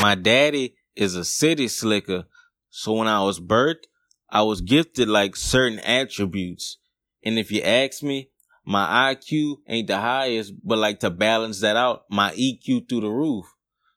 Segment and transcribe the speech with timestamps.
[0.00, 2.24] my daddy is a city slicker.
[2.70, 3.84] So when I was birthed,
[4.30, 6.78] I was gifted like certain attributes.
[7.24, 8.30] And if you ask me,
[8.64, 13.10] my IQ ain't the highest, but like to balance that out, my EQ through the
[13.10, 13.46] roof.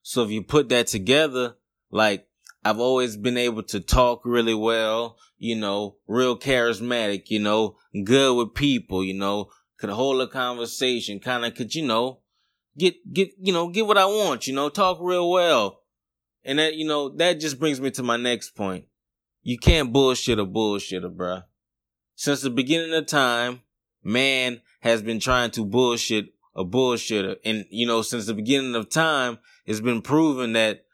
[0.01, 1.55] So if you put that together,
[1.91, 2.27] like
[2.63, 8.35] I've always been able to talk really well, you know, real charismatic, you know, good
[8.35, 12.19] with people, you know, could hold a conversation, kind of could, you know,
[12.77, 15.81] get, get, you know, get what I want, you know, talk real well.
[16.45, 18.85] And that, you know, that just brings me to my next point.
[19.41, 21.43] You can't bullshit a bullshitter, bruh.
[22.15, 23.61] Since the beginning of time,
[24.03, 27.37] man has been trying to bullshit a bullshitter.
[27.43, 30.85] And, you know, since the beginning of time, it's been proven that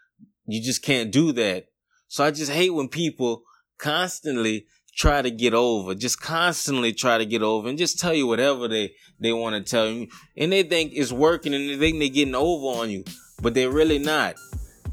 [0.45, 1.67] you just can't do that.
[2.07, 3.43] So I just hate when people
[3.77, 4.65] constantly
[4.95, 8.67] try to get over, just constantly try to get over and just tell you whatever
[8.67, 10.07] they, they want to tell you.
[10.35, 13.03] And they think it's working and they think they're getting over on you,
[13.41, 14.35] but they're really not.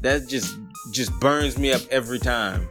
[0.01, 0.57] That just,
[0.91, 2.67] just burns me up every time.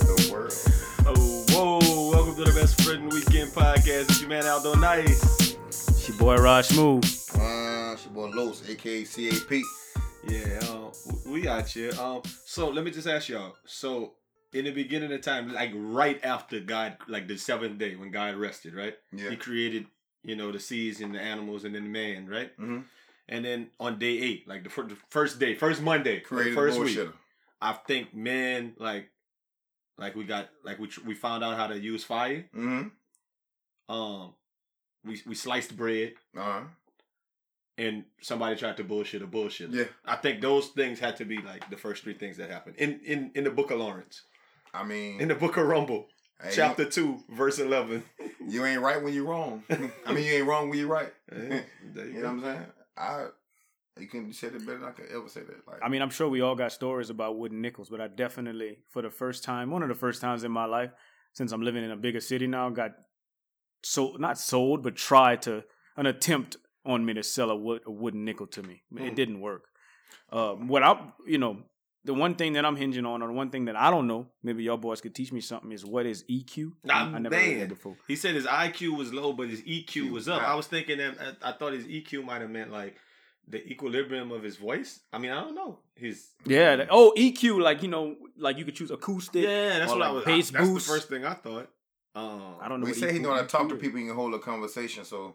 [0.00, 0.52] The world.
[1.04, 2.10] Oh, whoa.
[2.10, 4.08] Welcome to the Best Friend Weekend Podcast.
[4.10, 5.56] It's your man Aldo Nice.
[5.68, 7.04] It's your boy Raj Smooth.
[7.34, 9.62] Uh, it's your boy Los, aka CAP.
[10.28, 10.92] Yeah, um,
[11.26, 11.92] we out here.
[12.00, 13.54] Um, so let me just ask y'all.
[13.66, 14.14] So
[14.52, 18.34] in the beginning of time, like right after God, like the seventh day when God
[18.36, 18.94] rested, right?
[19.12, 19.30] Yeah.
[19.30, 19.86] He created,
[20.24, 22.50] you know, the seas and the animals and then the man, right?
[22.58, 22.80] Mm-hmm.
[23.32, 26.78] And then on day eight, like the, fir- the first day, first Monday, Created first
[26.78, 26.98] a week.
[27.62, 29.08] I think man, like,
[29.96, 32.44] like we got, like we tr- we found out how to use fire.
[32.54, 33.94] Mm-hmm.
[33.94, 34.34] Um,
[35.02, 36.12] we we sliced bread.
[36.36, 36.60] Uh-huh.
[37.78, 39.70] and somebody tried to bullshit a bullshit.
[39.70, 39.84] Yeah.
[40.04, 43.00] I think those things had to be like the first three things that happened in
[43.02, 44.22] in in the book of Lawrence,
[44.74, 46.08] I mean, in the book of Rumble,
[46.42, 48.04] hey, chapter two, verse eleven.
[48.46, 49.62] You, ain't right when you're wrong.
[50.06, 51.12] I mean, you ain't wrong when you're right.
[51.30, 52.66] There you You know what I'm saying?
[52.96, 53.26] I
[53.98, 55.66] you can say it better than I could ever say that.
[55.68, 58.78] Like, I mean, I'm sure we all got stories about wooden nickels, but I definitely,
[58.88, 60.90] for the first time, one of the first times in my life,
[61.34, 62.92] since I'm living in a bigger city now, got
[63.82, 65.64] sold, not sold, but tried to,
[65.96, 66.56] an attempt
[66.86, 68.82] on me to sell a, wood, a wooden nickel to me.
[68.96, 69.14] It Hmm.
[69.14, 69.64] didn't work.
[70.30, 71.58] Uh, what I, you know,
[72.04, 74.26] the one thing that I'm hinging on, or the one thing that I don't know,
[74.42, 76.72] maybe y'all boys could teach me something, is what is EQ?
[76.84, 77.58] Nah, I never heard man.
[77.60, 77.96] that before.
[78.08, 80.40] He said his IQ was low, but his EQ was up.
[80.42, 80.52] Yeah.
[80.52, 82.96] I was thinking that I, I thought his EQ might have meant like
[83.48, 85.00] the equilibrium of his voice.
[85.12, 85.78] I mean, I don't know.
[85.94, 86.76] His Yeah.
[86.76, 89.44] that- oh, EQ, like you know, like you could choose acoustic.
[89.44, 90.24] yeah, that's or what I was.
[90.24, 90.86] bass I, that's boost.
[90.88, 91.68] the first thing I thought.
[92.14, 92.84] Um, I don't know.
[92.86, 93.98] we what say he know how to talk to people.
[93.98, 95.04] He can hold a conversation.
[95.04, 95.34] So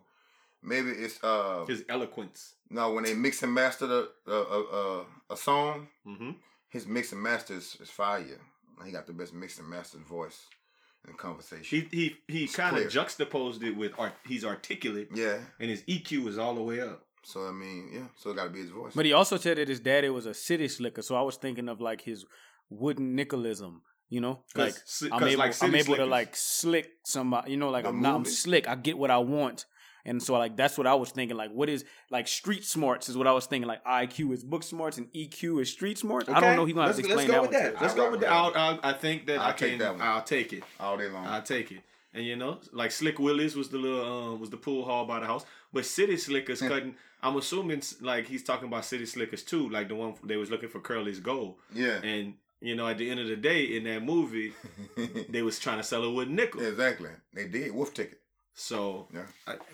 [0.61, 2.53] maybe it's uh his eloquence.
[2.69, 4.63] no when they mix and master the uh, uh,
[4.99, 6.31] uh, a song, Mm-hmm.
[6.69, 8.25] His mix and master is, is fire.
[8.85, 10.45] He got the best mix and master voice
[11.07, 11.87] and conversation.
[11.91, 14.13] He he he kind of juxtaposed it with art.
[14.25, 15.37] He's articulate, yeah.
[15.59, 17.03] and his EQ is all the way up.
[17.23, 18.07] So I mean, yeah.
[18.17, 18.93] So it got to be his voice.
[18.95, 21.69] But he also said that his daddy was a city slicker, so I was thinking
[21.69, 22.25] of like his
[22.69, 23.79] wooden nickelism.
[24.09, 27.51] You know, like ci- I'm 'cause able, like I'm able to like slick somebody.
[27.51, 28.65] You know, like The I'm not I'm slick.
[28.67, 29.65] I get what I want,
[30.07, 31.37] and so like that's what I was thinking.
[31.37, 33.67] Like, what is like street smarts is what I was thinking.
[33.67, 36.29] Like IQ is book smarts and EQ is street smarts.
[36.29, 36.65] I don't know.
[36.65, 37.81] He's gonna have to let's, explain let's go that with that.
[37.81, 38.27] Let's go with with that.
[38.27, 38.55] that I'll, one.
[38.55, 39.79] I'll, I think that I'll I take can.
[39.79, 40.01] that one.
[40.01, 40.63] I'll take it.
[40.79, 41.25] all day long.
[41.27, 41.81] I'll take it.
[42.13, 45.19] And you know, like Slick Willis was the little um, was the pool hall by
[45.19, 46.95] the house, but City Slickers cutting.
[47.21, 50.69] I'm assuming like he's talking about City Slickers too, like the one they was looking
[50.69, 51.55] for Curly's gold.
[51.73, 52.01] yeah.
[52.01, 54.53] And you know, at the end of the day, in that movie,
[55.29, 56.61] they was trying to sell it with nickel.
[56.65, 57.09] exactly.
[57.33, 58.19] They did wolf ticket.
[58.59, 59.21] So Yeah.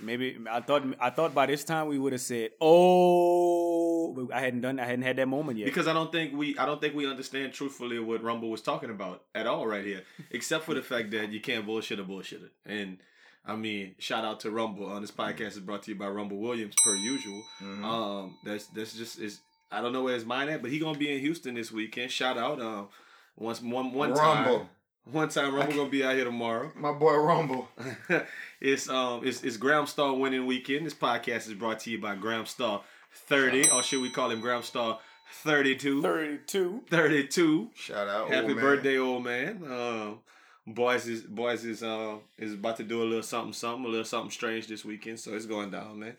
[0.02, 4.60] Maybe I thought I thought by this time we would have said, "Oh," I hadn't
[4.62, 4.78] done.
[4.80, 5.66] I hadn't had that moment yet.
[5.66, 8.90] because I don't think we I don't think we understand truthfully what Rumble was talking
[8.90, 12.50] about at all right here, except for the fact that you can't bullshit a bullshitter.
[12.66, 12.98] And
[13.46, 14.86] I mean, shout out to Rumble.
[14.88, 17.42] On this podcast is brought to you by Rumble Williams, per usual.
[17.62, 17.84] Mhm.
[17.86, 19.40] Um, that's that's just is
[19.72, 22.12] I don't know where his mind at, but he gonna be in Houston this weekend.
[22.12, 22.90] Shout out, um,
[23.38, 24.68] once one one time,
[25.06, 26.72] one time Rumble gonna be out here tomorrow.
[26.76, 27.68] My boy Rumble.
[28.64, 30.86] it's um it's it's Graham Star winning weekend.
[30.86, 32.82] This podcast is brought to you by Graham Star
[33.12, 35.00] 30, or should we call him Graham Star
[35.44, 36.02] 32?
[36.02, 36.84] Thirty-two.
[36.90, 37.70] 32.
[37.76, 38.30] Shout out.
[38.30, 38.64] Happy old man.
[38.64, 39.64] birthday, old man.
[39.70, 40.20] Um
[40.66, 44.06] boys is boys is uh is about to do a little something something, a little
[44.06, 46.16] something strange this weekend, so it's going down, man.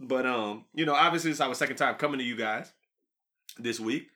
[0.00, 2.72] But um, you know, obviously it's our second time coming to you guys
[3.56, 4.08] this week.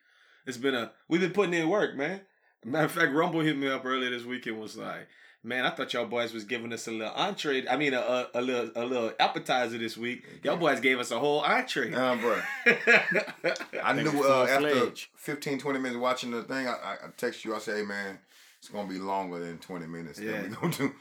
[0.45, 2.21] It's been a we've been putting in work, man.
[2.65, 5.07] Matter of fact, Rumble hit me up earlier this weekend was like,
[5.43, 7.67] man, I thought y'all boys was giving us a little entree.
[7.67, 10.23] I mean, a, a, a little a little appetizer this week.
[10.43, 11.93] Y'all boys gave us a whole entree.
[11.93, 12.39] Uh, bro.
[12.65, 15.07] I Think knew uh, after fledged.
[15.15, 17.55] 15, 20 minutes watching the thing, I, I, I text you.
[17.55, 18.19] I say, hey, man,
[18.59, 20.19] it's going to be longer than 20 minutes.
[20.19, 20.31] Yeah.
[20.31, 20.41] Yeah.
[20.43, 20.91] we gonna do.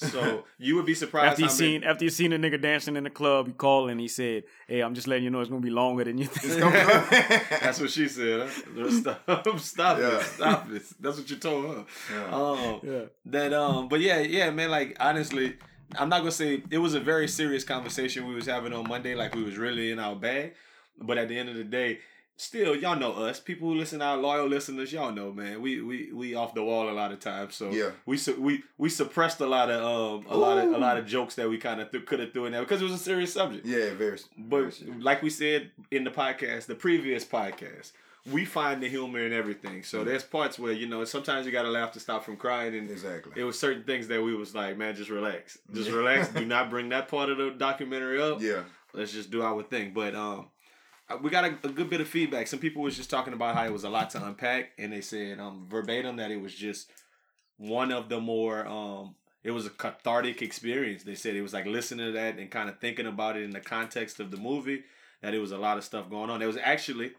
[0.00, 1.32] So you would be surprised.
[1.32, 3.52] After you how many- seen after you seen a nigga dancing in the club, you
[3.54, 6.18] call and he said, "Hey, I'm just letting you know it's gonna be longer than
[6.18, 6.60] you think."
[7.62, 8.48] That's what she said.
[8.76, 8.88] Huh?
[8.90, 10.18] Stop, stop Yeah.
[10.18, 10.82] it, stop it.
[11.00, 11.84] That's what you told her.
[12.12, 12.24] Yeah.
[12.34, 13.00] Um, yeah.
[13.26, 14.70] that um, but yeah, yeah, man.
[14.70, 15.56] Like honestly,
[15.96, 19.14] I'm not gonna say it was a very serious conversation we was having on Monday.
[19.14, 20.54] Like we was really in our bag.
[21.00, 22.00] But at the end of the day,
[22.38, 23.38] still, y'all know us.
[23.40, 25.60] People who listen, our loyal listeners, y'all know, man.
[25.60, 27.54] We we we off the wall a lot of times.
[27.54, 27.90] So Yeah.
[28.06, 31.04] we su- we we suppressed a lot of um a lot of a lot of
[31.06, 32.98] jokes that we kind of th- could have threw in there because it was a
[32.98, 33.66] serious subject.
[33.66, 34.18] yeah, very.
[34.38, 37.92] But very like we said in the podcast, the previous podcast,
[38.30, 39.82] we find the humor in everything.
[39.82, 42.90] So there's parts where you know sometimes you gotta laugh to stop from crying, and
[42.90, 43.32] exactly.
[43.36, 46.28] it was certain things that we was like, man, just relax, just relax.
[46.28, 48.40] Do not bring that part of the documentary up.
[48.40, 48.62] yeah.
[48.94, 49.92] Let's just do our thing.
[49.92, 50.46] But um,
[51.22, 52.46] we got a, a good bit of feedback.
[52.46, 55.00] Some people was just talking about how it was a lot to unpack, and they
[55.00, 56.90] said um verbatim that it was just
[57.56, 61.04] one of the more um it was a cathartic experience.
[61.04, 63.50] They said it was like listening to that and kind of thinking about it in
[63.50, 64.84] the context of the movie.
[65.22, 66.38] That it was a lot of stuff going on.
[66.38, 67.12] There was actually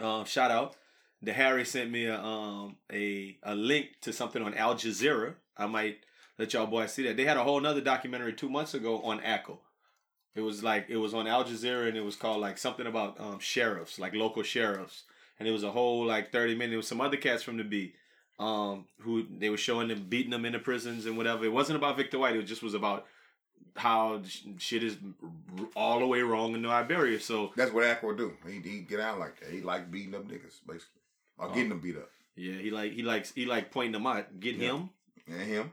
[0.00, 0.76] um shout out.
[1.22, 5.34] The Harry sent me a um a a link to something on Al Jazeera.
[5.56, 5.98] I might
[6.38, 7.16] let y'all boys see that.
[7.16, 9.60] They had a whole nother documentary two months ago on ACO.
[10.36, 13.18] It was like it was on Al Jazeera and it was called like something about
[13.18, 15.04] um sheriffs, like local sheriffs.
[15.38, 16.70] And it was a whole like 30 minutes.
[16.70, 17.94] There was some other cats from the beat
[18.38, 21.44] um who they were showing them beating them in the prisons and whatever.
[21.44, 23.06] It wasn't about Victor White, it just was about
[23.76, 24.22] how
[24.58, 24.96] shit is
[25.74, 27.20] all the way wrong in Iberia.
[27.20, 28.34] So That's what Aqua do.
[28.46, 29.50] He he get out like that.
[29.50, 31.00] He like beating up niggas basically,
[31.38, 31.54] or Oh.
[31.54, 32.10] getting them beat up.
[32.36, 34.72] yeah, he like he likes he like pointing them out, get Yeah.
[34.72, 34.90] him,
[35.28, 35.72] And him.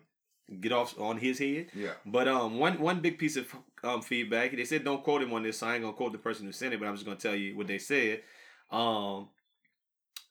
[0.59, 1.67] Get off on his head.
[1.73, 1.93] Yeah.
[2.05, 3.53] But um, one one big piece of
[3.83, 4.55] um feedback.
[4.55, 5.59] They said don't quote him on this.
[5.59, 7.35] So I ain't gonna quote the person who sent it, but I'm just gonna tell
[7.35, 8.21] you what they said.
[8.71, 9.29] Um,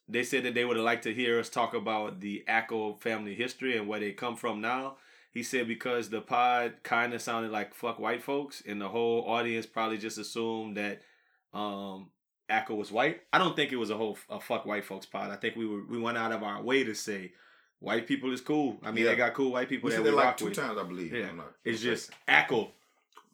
[0.07, 3.35] they said that they would have liked to hear us talk about the Acko family
[3.35, 4.97] history and where they come from now.
[5.31, 9.23] He said because the pod kind of sounded like fuck white folks, and the whole
[9.27, 11.01] audience probably just assumed that
[11.53, 12.09] um
[12.49, 13.21] Acko was white.
[13.31, 15.31] I don't think it was a whole a fuck white folks pod.
[15.31, 17.31] I think we were we went out of our way to say
[17.83, 18.79] white people is cool.
[18.83, 19.11] I mean, Yeah.
[19.11, 20.55] they got cool white people We that we like two with.
[20.55, 21.13] times, I believe.
[21.13, 21.29] Yeah.
[21.65, 22.71] It's just Acko.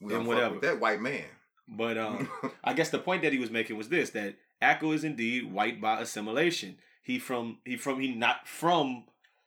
[0.01, 0.56] we and whatever.
[0.56, 1.25] with that white man.
[1.68, 2.28] But um,
[2.63, 5.80] I guess the point that he was making was this: that Acko is indeed white
[5.80, 6.78] by assimilation.
[7.04, 9.04] He from he from he not from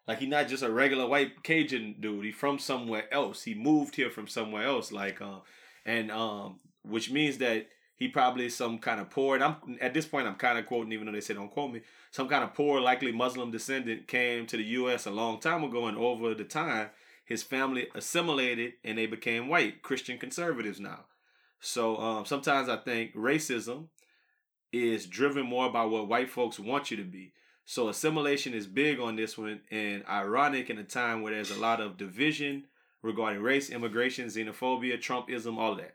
[0.07, 2.25] like he not just a regular white Cajun dude.
[2.25, 3.43] He from somewhere else.
[3.43, 4.93] He moved here from somewhere else.
[4.93, 5.43] Like um,
[5.85, 7.67] and um, which means that
[8.03, 9.37] he probably some kind of poor.
[9.37, 11.73] And I'm at this point I'm kind of quoting, even though they say don't quote
[11.73, 11.83] me.
[12.11, 15.07] Some kind of poor, likely Muslim descendant came to the U.S.
[15.07, 16.91] a long time ago, and over the time,
[17.25, 21.05] his family assimilated and they became white Christian conservatives now.
[21.61, 23.87] So um, sometimes I think racism
[24.73, 27.33] is driven more by what white folks want you to be.
[27.65, 31.61] So assimilation is big on this one, and ironic in a time where there's a
[31.61, 32.65] lot of division
[33.01, 35.95] regarding race, immigration, xenophobia, Trumpism, all of that.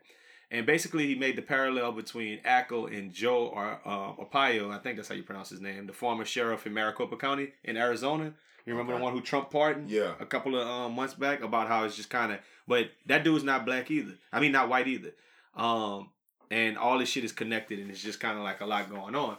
[0.50, 4.70] And basically, he made the parallel between Acko and Joe or um, Arpaio.
[4.70, 7.76] I think that's how you pronounce his name, the former sheriff in Maricopa County in
[7.76, 8.32] Arizona.
[8.64, 8.98] You remember Okay.
[9.00, 9.90] the one who Trump pardoned?
[9.90, 10.14] Yeah.
[10.20, 13.44] a couple of um, months back about how it's just kind of, but that dude's
[13.44, 14.14] not black either.
[14.32, 15.12] I mean, not white either.
[15.54, 16.10] Um,
[16.50, 19.14] and all this shit is connected, and it's just kind of like a lot going
[19.14, 19.36] on.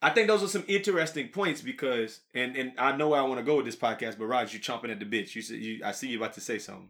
[0.00, 3.40] I think those are some interesting points because, and and I know where I want
[3.40, 5.34] to go with this podcast, but Raj, you chomping at the bit.
[5.34, 6.88] You said you, I see you about to say something.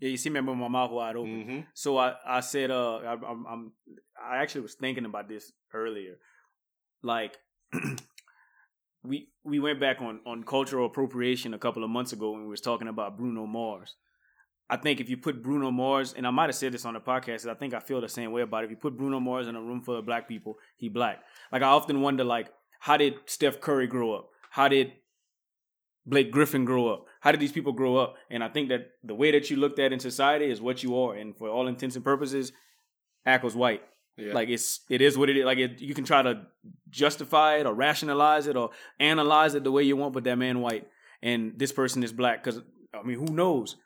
[0.00, 1.44] Yeah, you see me with my mouth wide open.
[1.44, 1.60] Mm-hmm.
[1.74, 3.72] So I, I said, uh, I, I'm, I'm,
[4.22, 6.16] I actually was thinking about this earlier.
[7.02, 7.36] Like,
[9.04, 12.48] we we went back on on cultural appropriation a couple of months ago when we
[12.48, 13.94] was talking about Bruno Mars.
[14.68, 17.00] I think if you put Bruno Mars, and I might have said this on the
[17.00, 18.66] podcast, I think I feel the same way about it.
[18.66, 21.22] If you put Bruno Mars in a room full of black people, he black.
[21.52, 24.28] Like I often wonder, like, how did Steph Curry grow up?
[24.50, 24.92] How did
[26.06, 27.06] Blake Griffin grow up?
[27.20, 28.16] How did these people grow up?
[28.30, 30.98] And I think that the way that you looked at in society is what you
[30.98, 31.14] are.
[31.14, 32.52] And for all intents and purposes,
[33.26, 33.82] Ackles white.
[34.16, 34.32] Yeah.
[34.34, 35.44] Like it's it is what it is.
[35.44, 36.46] Like it, you can try to
[36.90, 40.60] justify it or rationalize it or analyze it the way you want, but that man
[40.60, 40.86] white
[41.22, 42.42] and this person is black.
[42.42, 42.60] Because
[42.92, 43.76] I mean, who knows?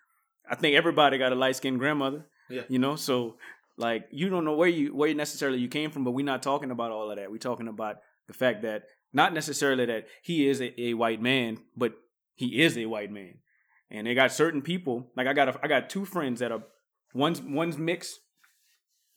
[0.49, 2.27] I think everybody got a light skinned grandmother.
[2.49, 2.63] Yeah.
[2.69, 3.37] You know, so
[3.77, 6.71] like you don't know where you where necessarily you came from, but we're not talking
[6.71, 7.31] about all of that.
[7.31, 11.59] We're talking about the fact that not necessarily that he is a, a white man,
[11.77, 11.95] but
[12.35, 13.35] he is a white man.
[13.91, 16.63] And they got certain people, like I got a, I got two friends that are
[17.15, 18.19] one's one's mixed.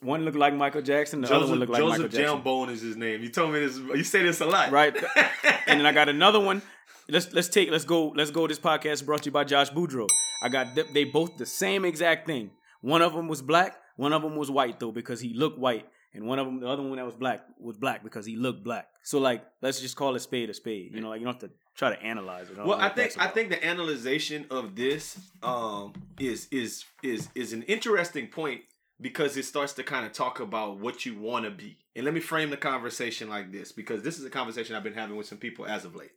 [0.02, 2.42] One look like Michael Jackson, the other one Joseph look like Michael Joseph Jackson.
[2.42, 3.24] Jambone is his name.
[3.24, 3.78] You told me this.
[3.78, 4.96] You say this a lot, Right.
[5.68, 6.62] and then I got another one.
[7.10, 8.46] Let's let's take let's go let's go.
[8.48, 10.08] This podcast brought to you by Josh Boudreau.
[10.44, 12.52] I got they both the same exact thing.
[12.82, 13.78] One of them was black.
[13.96, 15.88] One of them was white though because he looked white.
[16.18, 18.64] And one of them, the other one that was black, was black because he looked
[18.64, 18.88] black.
[19.04, 20.94] So like, let's just call a spade a spade.
[20.94, 22.56] You know, like you don't have to try to analyze it.
[22.56, 27.54] don't Well, I think I think the analyzation of this um is is is is
[27.54, 28.62] an interesting point
[29.00, 31.78] because it starts to kind of talk about what you want to be.
[31.96, 34.94] And let me frame the conversation like this because this is a conversation I've been
[34.94, 36.12] having with some people as of late.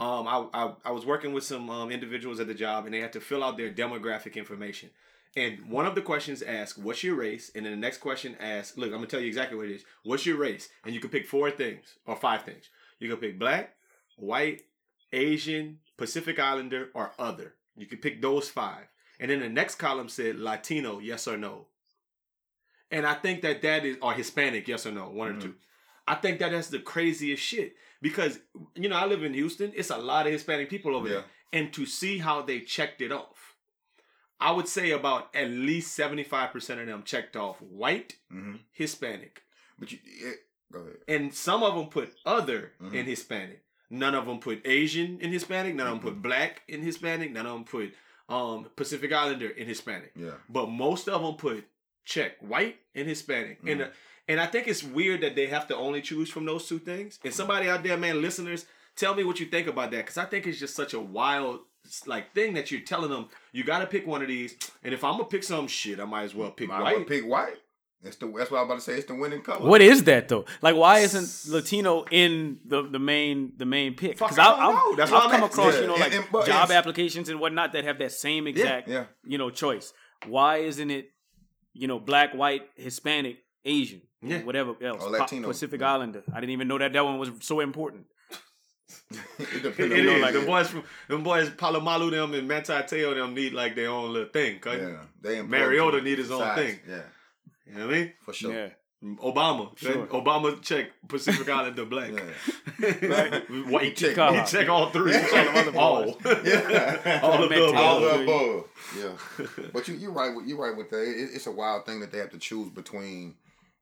[0.00, 3.00] Um, I I, I was working with some um, individuals at the job and they
[3.00, 4.90] had to fill out their demographic information.
[5.34, 8.76] And one of the questions asks, "What's your race?" And then the next question asks,
[8.76, 9.84] "Look, I'm gonna tell you exactly what it is.
[10.02, 12.68] What's your race?" And you can pick four things or five things.
[12.98, 13.76] You can pick black,
[14.16, 14.62] white,
[15.12, 17.54] Asian, Pacific Islander, or other.
[17.76, 18.86] You can pick those five.
[19.18, 21.68] And then the next column said Latino, yes or no.
[22.90, 25.42] And I think that that is, or Hispanic, yes or no, one or Mhm.
[25.42, 25.54] two.
[26.06, 28.40] I think that that's the craziest shit because
[28.74, 29.72] you know I live in Houston.
[29.74, 31.14] It's a lot of Hispanic people over Yeah.
[31.14, 33.51] there, and to see how they checked it off,
[34.48, 38.56] I would say about at least seventy five percent of them checked off white, hmm
[38.72, 39.42] Hispanic,
[39.78, 40.38] But you, it,
[40.72, 40.96] go ahead.
[41.08, 42.94] and some of them put other Mhm.
[42.94, 43.62] in Hispanic.
[43.90, 45.74] None of them put Asian in Hispanic.
[45.74, 46.20] None of them Mm-hmm.
[46.20, 47.30] put black in Hispanic.
[47.32, 47.94] None of them put
[48.28, 50.12] um, Pacific Islander in Hispanic.
[50.16, 50.36] Yeah.
[50.48, 51.68] But most of them put
[52.04, 53.58] check white and Hispanic.
[53.66, 53.88] And Mhm.
[53.88, 53.90] uh,
[54.28, 57.18] and I think it's weird that they have to only choose from those two things.
[57.24, 58.64] And somebody out there, man, listeners,
[58.96, 61.60] tell me what you think about that because I think it's just such a wild
[62.06, 64.56] like thing that you're telling them you got to pick one of these.
[64.82, 66.96] And if I'm gonna pick some shit, I might as well pick Might white.
[66.96, 67.56] well pick white.
[68.02, 68.26] That's the.
[68.36, 68.94] That's what I'm about to say.
[68.94, 69.64] It's the winning color.
[69.68, 70.44] What is that though?
[70.60, 74.18] Like, why isn't Latino in the, the main the main pick?
[74.18, 74.96] Because I I've, don't know.
[74.96, 77.84] That's I've come across Yeah, you know like and- but job applications and whatnot that
[77.84, 79.04] have that same exact Yeah.
[79.24, 79.92] you know choice.
[80.26, 81.10] Why isn't it
[81.74, 84.42] you know black, white, Hispanic, Asian, Yeah.
[84.42, 85.46] whatever else, oh, Or Latino.
[85.48, 85.94] Pacific Yeah.
[85.94, 86.24] Islander?
[86.34, 88.06] I didn't even know that that one was so important.
[89.38, 93.14] it depends It on like the boys from them boys Polamalu them and Manti Teo
[93.14, 94.58] them need like their own little thing.
[94.58, 94.96] Cause Yeah.
[95.20, 96.58] They important Mariota to need his own size.
[96.58, 96.78] thing.
[96.88, 97.02] Yeah.
[97.66, 98.12] You know what I mean?
[98.24, 98.52] For sure.
[98.52, 98.68] Yeah,
[99.02, 99.76] Obama.
[99.78, 100.06] Sure.
[100.06, 102.10] Obama check Pacific Islander black.
[102.12, 103.40] Yeah.
[103.70, 104.34] White He check check.
[104.34, 105.12] He check all three.
[105.12, 105.52] Yeah.
[105.52, 106.06] All of them all.
[106.44, 107.20] Yeah.
[107.22, 108.64] all of the All All the above.
[108.98, 109.68] Yeah.
[109.72, 111.02] But you you're right with you're right with that.
[111.02, 113.34] It, it's a wild thing that they have to choose between,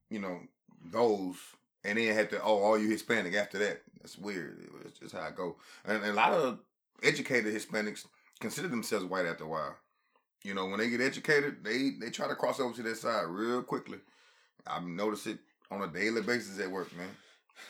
[0.08, 0.40] you know,
[0.84, 1.36] those
[1.84, 3.82] and then have to oh all you Hispanic after that.
[4.00, 4.66] That's weird.
[4.84, 5.56] It's just how I go.
[5.84, 6.58] And, a lot of
[7.02, 8.06] educated Hispanics
[8.40, 9.76] consider themselves white after a while.
[10.42, 13.26] You know, when they get educated, they they try to cross over to their side
[13.28, 13.98] real quickly.
[14.66, 15.38] I've noticed it
[15.70, 17.10] on a daily basis at work, man.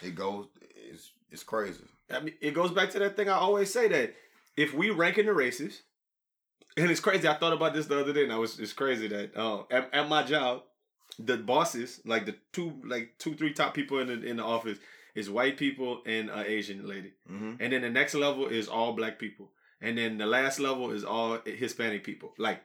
[0.02, 1.82] It goes it's it's crazy.
[2.10, 4.14] I mean, it goes back to that thing I always say that
[4.56, 5.82] if we rank in the races,
[6.76, 7.26] and it's crazy.
[7.28, 9.92] I thought about this the other day, and I was it's crazy that uh, at,
[9.92, 10.62] at my job,
[11.18, 14.78] the bosses, like the two, like two, three top people in the in the office,
[15.20, 17.52] is white people and an Asian lady, Mm-hmm.
[17.62, 19.46] and then the next level is all black people,
[19.80, 22.32] and then the last level is all Hispanic people.
[22.46, 22.58] Like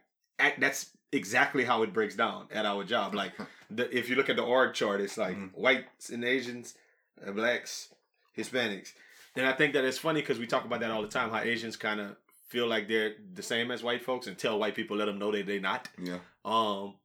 [0.64, 0.82] that's
[1.12, 3.14] exactly how it breaks down at our job.
[3.14, 3.34] Like
[3.78, 5.52] the, if you look at the org chart, it's like Mhm.
[5.66, 6.74] whites and Asians,
[7.26, 7.94] uh, blacks,
[8.38, 8.92] Hispanics.
[9.38, 11.30] And I think that it's funny because we talk about that all the time.
[11.30, 12.16] How Asians kind of
[12.48, 15.32] feel like they're the same as white folks and tell white people let them know
[15.32, 15.90] that they're not.
[16.02, 16.20] Yeah.
[16.46, 16.96] Um,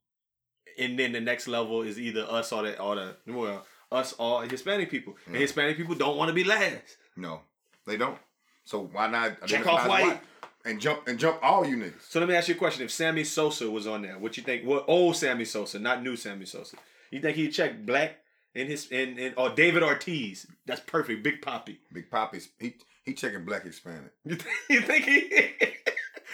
[0.79, 4.41] and then the next level is either us or the or the well us all
[4.41, 5.17] Hispanic people.
[5.27, 6.97] And Hispanic people don't want to be last.
[7.17, 7.41] No,
[7.87, 8.19] they don't.
[8.65, 10.21] So why not Check off white.
[10.65, 12.03] and jump and jump all you niggas?
[12.09, 14.43] So let me ask you a question: If Sammy Sosa was on there, what you
[14.43, 14.65] think?
[14.65, 16.77] What old Sammy Sosa, not new Sammy Sosa?
[17.11, 18.19] You think he'd check black
[18.55, 20.47] in his in, in or David Ortiz?
[20.67, 21.79] That's perfect, Big Papi.
[21.93, 24.13] Big Papi's he he checking black Hispanic.
[24.25, 25.45] You think, you think he?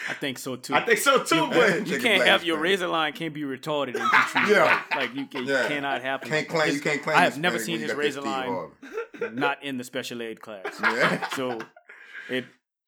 [0.09, 0.75] I think so too.
[0.75, 1.51] I think so too, Yeah.
[1.51, 4.59] but you can't black have your razor line can't be retarded and be treated Yeah.
[4.59, 4.97] right.
[4.97, 5.67] like you, can, you Yeah.
[5.69, 6.29] cannot happen.
[6.29, 7.17] Can't claim you can't claim.
[7.17, 8.69] I have never seen when his razor line
[9.33, 10.79] not in the special aid class.
[10.83, 11.29] Yeah.
[11.31, 11.59] So
[12.31, 12.45] it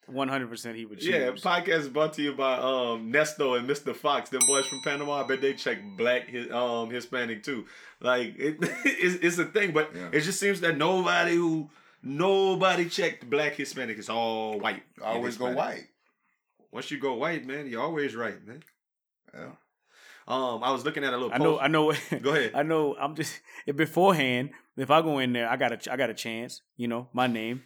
[0.06, 1.08] 100 percent he would choose.
[1.08, 3.94] yeah, podcast brought to you by um Nesto and Mr.
[3.96, 4.30] Fox.
[4.30, 7.66] Them boys from Panama, I bet they check black hi- um Hispanic too.
[8.00, 10.08] Like it, it's it's a thing, but Yeah.
[10.12, 11.68] it just seems that nobody who
[12.02, 13.98] nobody checked black Hispanic.
[13.98, 14.82] It's all white.
[15.02, 15.86] Always go white.
[16.70, 18.62] Once you go white, man, you're always right, man.
[19.34, 19.50] Yeah.
[20.26, 21.32] Um, I was looking at a little.
[21.32, 21.52] I know.
[21.52, 21.62] post.
[21.64, 21.92] I know.
[22.22, 22.52] Go ahead.
[22.54, 22.94] I know.
[23.00, 24.50] I'm just if beforehand.
[24.76, 25.92] If I go in there, I got a.
[25.92, 26.60] I got a chance.
[26.76, 27.62] You know, my name.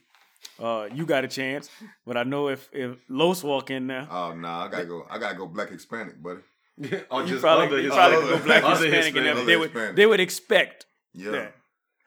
[0.61, 1.69] Uh, you got a chance.
[2.07, 5.05] But I know if if Los walk in there, Oh no, I gotta go.
[5.11, 6.41] I gotta go black Hispanic, buddy.
[7.11, 9.37] or you just probably, other you Hispanic- probably could go black other Hispanic, and Hispanic.
[9.37, 9.47] them.
[9.47, 9.71] They would.
[9.71, 9.97] Hispanic.
[9.97, 10.87] They would expect.
[11.15, 11.31] Yeah.
[11.33, 11.57] that.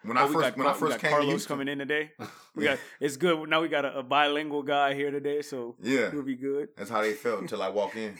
[0.05, 1.47] When Oh, I first got when I Car- we first got came to Carlos Houston,
[1.55, 2.11] coming in today.
[2.55, 2.71] We Yeah.
[2.75, 3.49] got it's good.
[3.49, 6.69] Now we got a, a bilingual guy here today, so yeah, it'll be good.
[6.77, 8.17] that's how they felt until I walk in.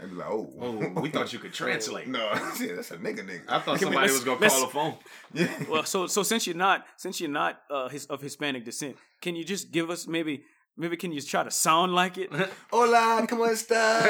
[0.00, 2.08] They be like, oh, Oh, we thought you could translate.
[2.08, 3.42] no, shit, that's a nigga nigga.
[3.48, 4.94] I thought somebody let's- was gonna call a phone.
[5.34, 5.48] yeah.
[5.68, 9.36] Well, so so since you're not since you're not uh, his, of Hispanic descent, can
[9.36, 10.42] you just give us maybe
[10.76, 12.30] maybe can you try to sound like it?
[12.72, 14.00] Hola, ¿cómo está?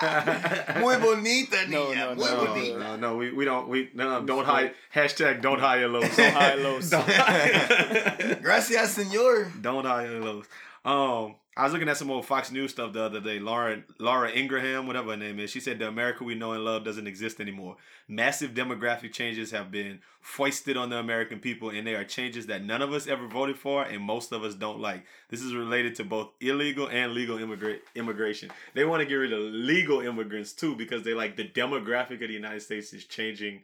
[0.80, 2.06] Muy bonita, No, niña.
[2.10, 2.78] no, Muy no, No, bonita.
[2.78, 6.16] no, no, we, we don't we no, don't hire hashtag don't hire Los.
[6.16, 6.90] Don't hire Los.
[6.90, 7.06] Don't
[8.42, 9.50] Gracias, senor.
[9.60, 10.46] Don't hire Los.
[10.84, 13.40] Um, I was looking at some old Fox News stuff the other day.
[13.40, 16.84] Laura Laura Ingraham, whatever her name is, she said the America we know and love
[16.84, 17.76] doesn't exist anymore.
[18.06, 22.62] Massive demographic changes have been foisted on the American people, and they are changes that
[22.62, 25.04] none of us ever voted for, and most of us don't like.
[25.30, 28.52] This is related to both illegal and legal immigrant immigration.
[28.74, 32.28] They want to get rid of legal immigrants too because they like the demographic of
[32.28, 33.62] the United States is changing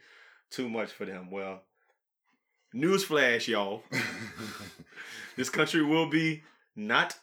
[0.51, 1.31] too much for them.
[1.31, 1.63] Well,
[2.75, 3.85] newsflash, y'all.
[5.37, 6.43] this country will be
[6.75, 7.17] not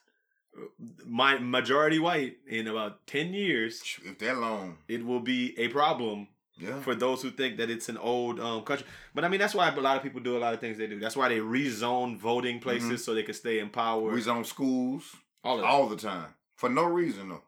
[1.06, 6.28] my majority white in about 10 years If that long, it will be a problem
[6.58, 6.80] yeah.
[6.82, 9.70] for those who think that it's an old um, country but i mean that's why
[9.70, 12.18] a lot of people do a lot of things they do that's why they rezone
[12.18, 16.34] voting places so they can stay in power We on schools all all the time
[16.62, 17.42] for no reason though.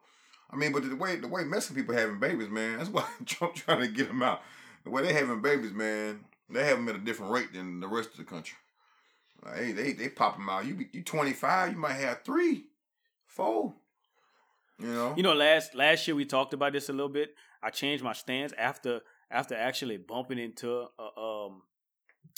[0.49, 3.53] I mean, but the way the way Mexican people having babies, man, that's why Trump
[3.53, 4.41] trying to get them out.
[4.83, 7.87] The way they having babies, man, they have them at a different rate than the
[7.87, 8.57] rest of the country.
[9.45, 10.65] Like, hey, they they pop them out.
[10.65, 12.65] You be, you twenty five, you might have three,
[13.35, 13.73] four.
[14.79, 15.13] You know.
[15.15, 17.35] You know, last last year we talked about this a little bit.
[17.61, 21.61] I changed my stance after after actually bumping into a um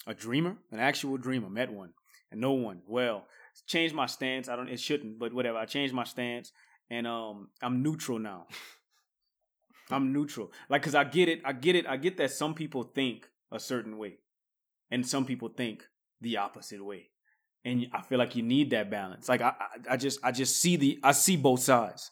[0.07, 1.93] a dreamer, an actual dreamer, met one,
[2.31, 2.81] and no one.
[2.87, 3.25] Well,
[3.67, 4.49] changed my stance.
[4.49, 4.69] I don't.
[4.69, 5.57] It shouldn't, but whatever.
[5.57, 6.51] I changed my stance,
[6.89, 8.47] and um, I'm neutral now.
[9.91, 11.41] I'm neutral, like, cause I get it.
[11.45, 11.85] I get it.
[11.87, 14.17] I get that some people think a certain way,
[14.89, 15.87] and some people think
[16.21, 17.09] the opposite way,
[17.65, 19.27] and I feel like you need that balance.
[19.27, 19.49] Like I,
[19.89, 22.11] I, I just, I just see the, I see both sides.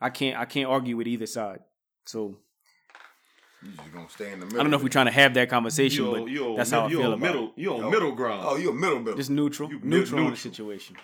[0.00, 1.60] I can't, I can't argue with either side.
[2.06, 2.36] So
[3.62, 4.60] You just gonna stay in the middle.
[4.60, 6.70] I don't know if we're trying to have that conversation, you but you on that's
[6.70, 7.52] mid- how I you feel on about middle it.
[7.60, 7.90] you on Oh.
[7.90, 9.14] middle ground Oh, you a middle middle.
[9.16, 10.96] Just neutral, You neutral on the situation.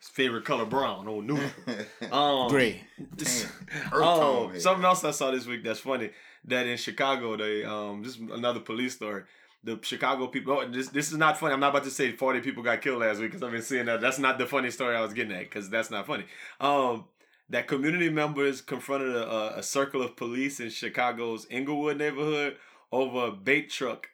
[0.00, 1.50] His favorite color brown or neutral
[2.12, 2.82] um Gray.
[3.16, 4.60] this- Earth Oh, tone here.
[4.60, 6.10] something else I saw this week that's funny.
[6.44, 9.24] That in Chicago, they um, just another police story.
[9.64, 10.52] The Chicago people.
[10.54, 11.52] Oh, this this is not funny.
[11.54, 13.86] I'm not about to say 40 people got killed last week because I've been seeing
[13.86, 14.00] that.
[14.00, 16.24] That's not the funny story I was getting at because that's not funny.
[16.60, 17.06] Um,
[17.50, 22.56] that community members confronted a, a, circle of police in Chicago's Englewood neighborhood
[22.92, 24.08] over a bait truck,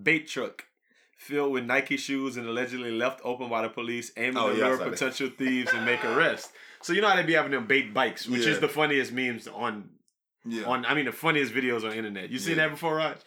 [0.00, 0.64] bait truck
[1.16, 4.66] filled with Nike shoes and allegedly left open by the police, aiming Oh, to yeah,
[4.68, 4.90] lure that.
[4.90, 6.50] potential thieves and make arrests.
[6.82, 8.52] So you know how they be having them bait bikes, which Yeah.
[8.52, 9.90] is the funniest memes on
[10.46, 10.64] yeah.
[10.64, 12.30] on I mean the funniest videos on the internet.
[12.30, 12.64] You seen Yeah.
[12.64, 13.18] that before, Raj?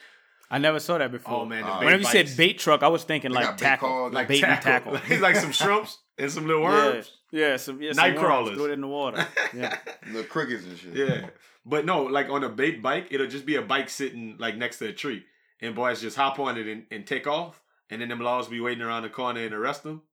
[0.53, 1.41] I never saw that before.
[1.41, 3.57] Oh man, the Uh, Whenever you said bait truck, I was thinking They like got
[3.57, 5.15] bait tackle, calls, like bait tackle, and tackle.
[5.15, 7.11] like, like some shrimps and some little worms.
[7.31, 8.55] yeah, some yeah, Night some crawlers.
[8.55, 9.25] Throw it in the water.
[9.55, 9.75] Yeah,
[10.13, 10.93] the crickets and shit.
[10.95, 11.29] Yeah.
[11.65, 14.77] But no, like on a bait bike, it'll just be a bike sitting like next
[14.79, 15.23] to a tree.
[15.59, 17.61] And boys just hop on it and, and take off.
[17.89, 20.03] And then them laws be waiting around the corner and arrest them.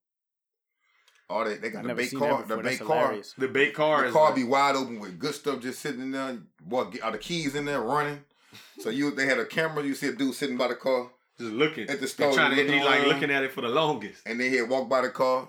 [1.28, 2.42] Oh, they, they got I've the bait car.
[2.44, 3.14] The bait car.
[3.38, 6.10] The bait car The is car be wide open with good stuff just sitting in
[6.12, 6.38] there.
[6.60, 8.24] Boy, get all the keys in there running.
[8.78, 9.84] So you, they had a camera.
[9.84, 12.72] You see a dude sitting by the car, just looking At the store, trying to
[12.72, 14.22] he like looking at it for the longest.
[14.26, 15.48] and then he'd walk by the car,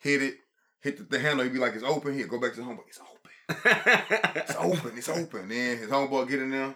[0.00, 0.34] hit it,
[0.80, 1.44] hit the, the handle.
[1.44, 2.86] He'd be like, "It's open." He'd go back to the homeboy.
[2.88, 3.08] It's open.
[4.34, 4.98] It's open.
[4.98, 5.48] It's open.
[5.48, 6.74] Then his homeboy get in there.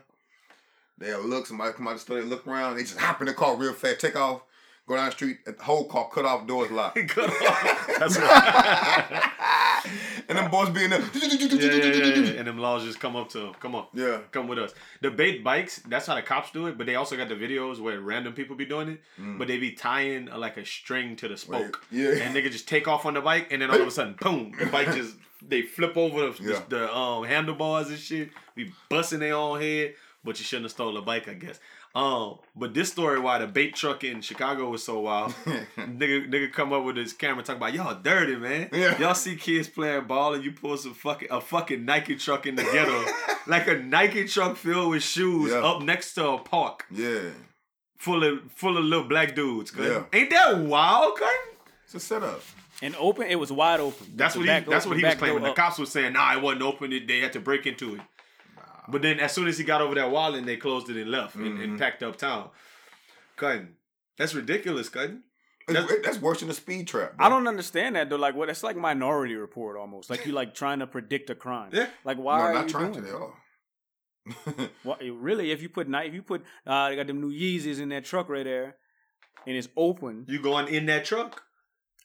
[0.98, 1.46] They'll look.
[1.46, 2.20] Somebody come out the store.
[2.20, 2.76] They look around.
[2.76, 4.00] They just hop in the car real fast.
[4.00, 4.42] Take off.
[4.88, 5.44] Go down the street.
[5.44, 6.46] The whole car cut off.
[6.46, 6.96] Doors locked.
[7.08, 7.86] Cut off.
[7.98, 9.30] That's right.
[10.28, 11.00] and them boys be in there.
[11.00, 12.30] yeah, yeah, yeah, yeah.
[12.38, 13.54] And them laws just come up to him.
[13.54, 13.86] Come on.
[13.94, 14.18] Yeah.
[14.30, 14.74] Come with us.
[15.00, 17.80] The bait bikes, that's how the cops do it, but they also got the videos
[17.80, 19.00] where random people be doing it,
[19.38, 21.84] but they be tying uh, like a string to the spoke.
[21.90, 22.10] Yeah.
[22.22, 24.14] And they could just take off on the bike, and then all of a sudden,
[24.20, 26.60] boom, the bike just, they flip over the, Yeah.
[26.68, 29.94] the, um, handlebars and shit, be busting their own head,
[30.24, 31.58] but you shouldn't have stole a bike, I guess.
[31.96, 35.32] Um, but this story why the bait truck in Chicago was so wild,
[35.78, 38.68] nigga, nigga come up with his camera talk about y'all dirty man.
[38.74, 38.98] Yeah.
[38.98, 42.54] Y'all see kids playing ball and you pull some fucking a fucking Nike truck in
[42.54, 43.02] the ghetto,
[43.46, 45.58] like a Nike truck filled with shoes Yeah.
[45.64, 47.30] up next to a park Yeah.
[47.96, 49.70] full of full of little black dudes.
[49.70, 49.86] cuz.
[49.86, 50.04] Yeah.
[50.12, 51.28] Ain't that wild, cuz?
[51.86, 52.42] It's a setup.
[52.82, 53.26] and open.
[53.28, 54.06] It was wide open.
[54.16, 54.48] That's what he.
[54.48, 55.42] That's door- what he was claiming.
[55.44, 56.92] The cops was saying, "Nah, it wasn't open.
[56.92, 58.00] It- They had to break into it."
[58.88, 61.10] But then, as soon as he got over that wall, and they closed it and
[61.10, 61.62] left and, Mm-hmm.
[61.62, 62.50] and packed up town.
[63.36, 63.70] Cutting.
[64.18, 65.22] That's ridiculous, cutting.
[65.68, 67.16] That's, That's- that's worse than a speed trap.
[67.16, 67.26] bro.
[67.26, 68.16] I don't understand that though.
[68.16, 68.48] Like what?
[68.48, 70.08] It's like Minority Report almost.
[70.10, 71.70] Like you like trying to predict a crime.
[71.72, 71.88] Yeah.
[72.04, 73.10] Like why no, are not you trying doing to.
[73.10, 73.18] that?
[74.56, 74.68] They are.
[74.82, 77.78] What, really, if you put night, if you put, uh, they got them new Yeezys
[77.80, 78.76] in that truck right there,
[79.46, 80.24] and it's open.
[80.28, 81.42] You going in that truck?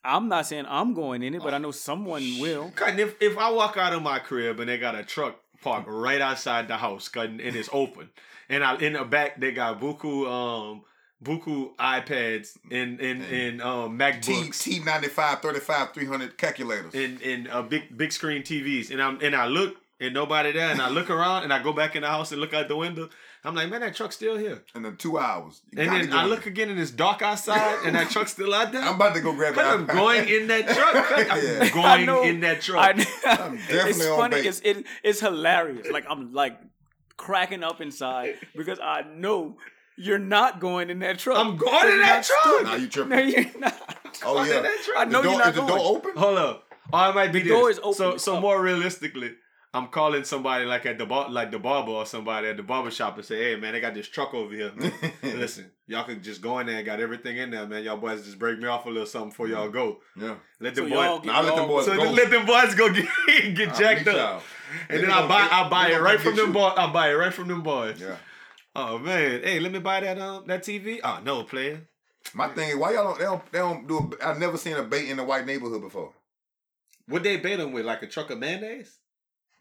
[0.04, 2.72] I'm not saying I'm going in it, but I know someone will.
[2.76, 3.00] Cutting.
[3.00, 6.22] If if I walk out of my crib and they got a truck parked right
[6.22, 8.10] outside the house, and it's open,
[8.50, 10.84] and I in the back they got buku um
[11.24, 16.38] buku iPads and and and um, T MacBooks T ninety five thirty five three hundred
[16.38, 16.94] calculators.
[16.94, 20.70] and and uh, big big screen TVs, and I'm and I look and nobody there,
[20.70, 22.76] and I look around and I go back in the house and look out the
[22.76, 23.10] window.
[23.44, 24.64] I'm like, man, that truck's still here.
[24.76, 25.62] in the two hours.
[25.76, 26.30] And then I in.
[26.30, 28.82] look again and it's dark outside, and that truck's still out there.
[28.84, 29.60] I'm about to go grab it.
[29.60, 31.32] I'm going in that truck.
[31.32, 31.70] I'm Yeah.
[31.70, 32.24] Going know.
[32.24, 32.84] in that truck.
[32.84, 34.36] I, definitely it's on funny.
[34.38, 34.46] bait.
[34.46, 35.88] It's it, it's hilarious.
[35.90, 36.60] Like I'm like
[37.18, 39.58] cracking up inside because I know
[39.98, 41.38] you're not going in that truck.
[41.38, 42.40] I'm going in You're that truck.
[42.42, 42.64] stupid.
[42.66, 43.10] Nah, you tripping.
[43.10, 43.98] No, you're not.
[44.26, 44.62] oh I'm in yeah.
[44.62, 44.98] that truck.
[44.98, 45.76] I know door, you're not is the going.
[45.78, 46.12] door open?
[46.18, 46.64] Hold up.
[46.94, 47.58] Or it might be The this.
[47.58, 47.94] door is open.
[47.94, 48.42] So so up.
[48.42, 49.32] more realistically,
[49.74, 52.92] I'm calling somebody like at the bar, like the barber or somebody at the barber
[52.92, 54.72] shop and say, "Hey man, they got this truck over here.
[54.76, 54.92] Man.
[55.40, 57.82] Listen, y'all could just go in there and got everything in there, man.
[57.84, 60.00] Y'all boys just break me off a little something before y'all go.
[60.18, 60.36] Yeah.
[60.60, 62.12] Let So them y'all boys." get- Nah, I let them y'all- boys So go.
[62.12, 63.06] let them boys go get
[63.56, 64.42] get I'll jacked up, y'all.
[64.90, 66.54] and They then I buy get- I buy it right from them you.
[66.54, 66.74] boys.
[66.76, 68.02] I buy it right from them boys.
[68.02, 68.18] Yeah.
[68.76, 71.00] Oh man, hey, let me buy that um that TV.
[71.02, 71.88] Oh no, player.
[72.34, 74.76] My thing is why y'all don't they don't they don't do a, I've never seen
[74.76, 76.14] a bait in a white neighborhood before.
[77.08, 77.86] What they bait them with?
[77.86, 78.98] Like a truck of mayonnaise?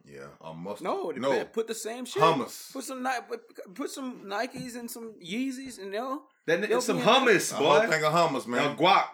[0.05, 0.85] Yeah, a mustard.
[0.85, 1.31] No, no.
[1.33, 1.45] no.
[1.45, 2.23] put the same shit.
[2.23, 2.73] Hummus.
[2.73, 3.41] Put some Ni- put,
[3.75, 7.15] put some Nikes and some Yeezys and they'll That They'll some be in there.
[7.21, 7.87] hummus, A whole boy.
[7.87, 8.77] thing of hummus, A man.
[8.77, 9.05] guac,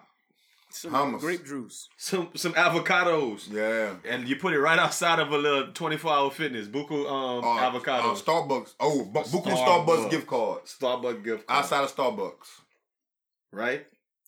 [0.70, 1.20] some Hummus.
[1.20, 1.88] grape juice.
[1.99, 3.51] some some avocados.
[3.53, 3.94] Yeah.
[4.11, 6.66] And you put it right outside of a little 24 hour fitness.
[6.68, 8.12] Buku um Uh, avocado.
[8.12, 8.75] uh, Starbucks.
[8.81, 9.87] Oh, bu- Buku Starbucks.
[9.87, 10.64] Starbucks gift card.
[10.64, 12.61] Starbucks gift card, outside of Starbucks.
[13.53, 13.87] right?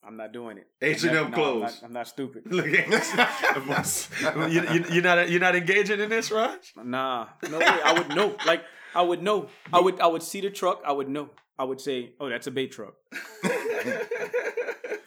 [0.08, 0.66] I'm not doing it.
[0.80, 1.60] H&M No, I'm clothes.
[1.62, 2.44] not- I'm not stupid.
[2.50, 2.88] Look at
[4.50, 6.72] you, you, you're not you're not engaging in this, Raj?
[6.82, 7.66] Nah, no way.
[7.66, 8.34] I would know.
[8.46, 9.48] Like I would know.
[9.70, 10.80] I would I would see the truck.
[10.86, 11.28] I would know.
[11.58, 12.94] I would say, "Oh, that's a bait truck."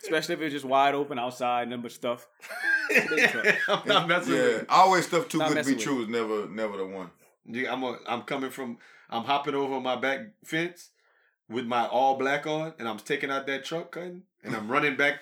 [0.04, 2.28] Especially if it's just wide open outside, number stuff.
[2.90, 3.56] Bait truck.
[3.70, 6.48] I'm not messing Yeah, with always stuff too Not good to be true is never
[6.50, 7.10] never the one.
[7.46, 7.68] you.
[7.70, 8.78] I'm a, I'm coming from
[9.10, 10.90] I'm hopping over my back fence
[11.52, 14.96] with my all black on, and I'm taking out that truck, cutting, and I'm running
[14.96, 15.20] back,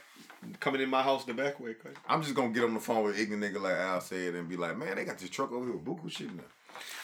[0.60, 1.98] coming in my house the back way, cutting.
[2.08, 4.58] I'm just gonna get on the phone with ignorant nigga like Al said and be
[4.58, 6.46] like, man, they got this truck over here with Buku shit in there.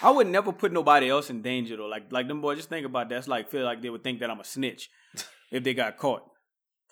[0.02, 1.88] I would never put nobody else in danger though.
[1.88, 3.18] Like like them boys, just think about that.
[3.18, 4.90] It's like feel like they would think that I'm a snitch
[5.52, 6.24] if they got caught.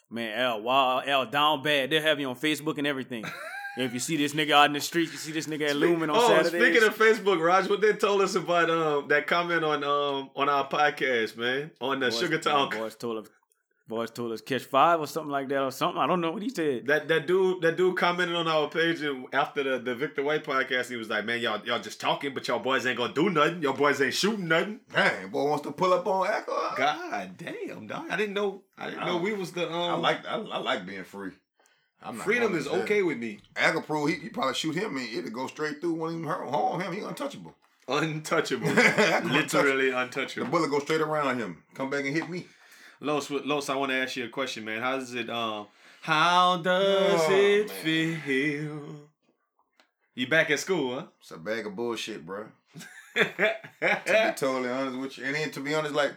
[0.09, 1.89] Man, L, wow, L down bad.
[1.89, 3.25] They'll have you on Facebook and everything.
[3.75, 6.09] if you see this nigga out in the street, you see this nigga at Lumen
[6.09, 6.61] on oh, Saturdays.
[6.61, 10.49] speaking of Facebook, Raj, what they told us about um that comment on um on
[10.49, 12.69] our podcast, man, on the boys, Sugar Town.
[12.69, 13.31] boys told us,
[13.87, 15.99] boys told us catch five or something like that or something.
[15.99, 16.85] I don't know what he said.
[16.85, 20.43] That that dude that dude commented on our page and after the, the Victor White
[20.43, 23.31] podcast, he was like, "Man, y'all y'all just talking, but y'all boys ain't gonna do
[23.31, 23.63] nothing.
[23.63, 26.75] Y'all boys ain't shooting nothing." Dang, boy wants to pull up on Echo.
[26.75, 28.05] God damn, dog!
[28.11, 28.61] I didn't know.
[28.77, 29.73] I didn't know we was the um.
[29.73, 31.31] I like I, I like being free.
[32.05, 33.39] I'm freedom is to okay with me.
[33.55, 35.93] Agapro, he, he probably shoot him and it'll go straight through.
[35.93, 36.93] Won't even hurt harm him.
[36.93, 37.55] He untouchable.
[37.87, 39.91] Untouchable, Literally literally
[40.35, 41.63] The bullet go straight around him.
[41.73, 42.45] Come back and hit me.
[43.01, 44.81] Los, Los, I want to ask you a question, man.
[44.81, 45.67] How does it um?
[46.01, 48.21] How does Oh, it man.
[48.21, 49.09] feel?
[50.15, 52.45] You back at school, It's a bag of bullshit, bro.
[53.15, 53.23] To
[54.05, 56.13] be totally honest with you, and then to be honest, like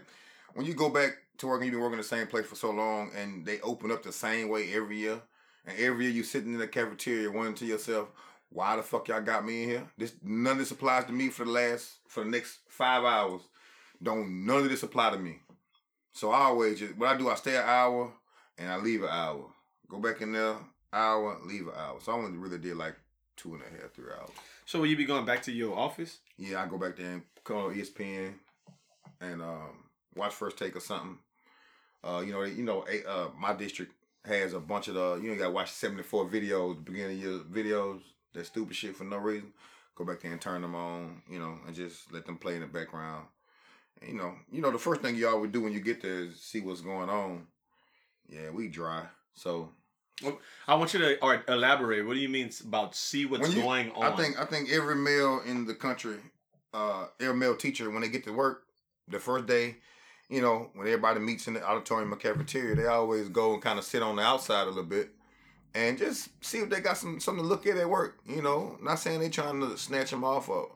[0.54, 2.70] when you go back to work and you've been working the same place for so
[2.70, 5.20] long, and they open up the same way every year,
[5.66, 8.08] and every year you sitting in the cafeteria wondering to yourself,
[8.50, 9.82] why the fuck y'all got me in here?
[9.98, 13.42] This none of this applies to me for the last for the next five hours.
[14.02, 15.40] Don't none of this apply to me.
[16.12, 18.12] So I always just what I do, I stay an hour
[18.58, 19.46] and I leave an hour.
[19.88, 20.56] Go back in there,
[20.92, 21.98] hour, leave an hour.
[22.00, 22.96] So I only really did like
[23.36, 24.30] two and a half, three hours.
[24.64, 26.18] so will you be going back to your office?
[26.38, 28.34] Yeah, I go back there and call ESPN
[29.20, 31.18] and um, watch First Take or something.
[32.02, 33.92] Uh, you know, you know, uh, my district
[34.26, 37.18] has a bunch of the you know, you got to watch seventy four videos, beginning
[37.18, 38.00] of year videos,
[38.34, 39.52] that stupid shit for no reason.
[39.94, 42.60] Go back there and turn them on, you know, and just let them play in
[42.60, 43.26] the background.
[44.00, 46.20] And, you know, you know, the first thing you always do when you get there
[46.24, 47.46] is see what's going on.
[48.28, 49.70] Yeah, we dry, so
[50.66, 52.06] I want you to or elaborate.
[52.06, 54.12] What do you mean about see what's you- going on?
[54.12, 56.16] I think I think every male in the country,
[56.74, 58.64] uh, every male teacher, when they get to work,
[59.08, 59.76] the first day,
[60.28, 63.78] you know, when everybody meets in the auditorium or cafeteria, they always go and kind
[63.78, 65.10] of sit on the outside a little bit
[65.74, 68.18] and just see if they got some something to look at at work.
[68.26, 70.70] You know, not saying they trying to snatch them off or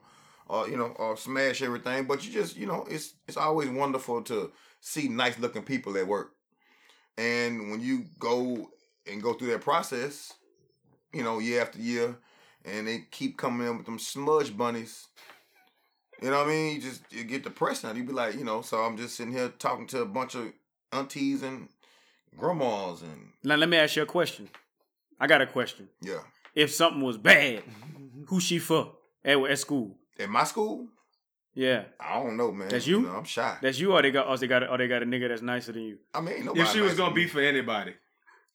[0.47, 4.21] or you know or smash everything, but you just you know it's it's always wonderful
[4.23, 6.33] to see nice looking people at work.
[7.17, 8.69] And when you go
[9.11, 10.33] and go through that process,
[11.13, 12.15] you know, year after year,
[12.63, 15.07] and they keep coming in with them smudge bunnies.
[16.21, 16.75] You know what I mean?
[16.75, 17.91] You just you get depressed now.
[17.93, 20.51] You be like, you know, so I'm just sitting here talking to a bunch of
[20.93, 21.67] aunties and
[22.37, 24.49] grandmas and Now let me ask you a question.
[25.19, 25.87] I got a question.
[26.01, 26.19] yeah.
[26.53, 27.63] If something was bad,
[28.27, 28.91] who she for
[29.23, 29.95] at, at school?
[30.19, 30.87] At my school,
[31.53, 32.67] Yeah, I don't know, man.
[32.69, 33.01] That's you?
[33.01, 33.57] know, I'm shy.
[33.61, 35.71] that's you, or they got, or they got, or they got a nigga that's nicer
[35.71, 35.97] than you.
[36.13, 37.93] I mean, ain't nobody If she was nice gonna be for anybody,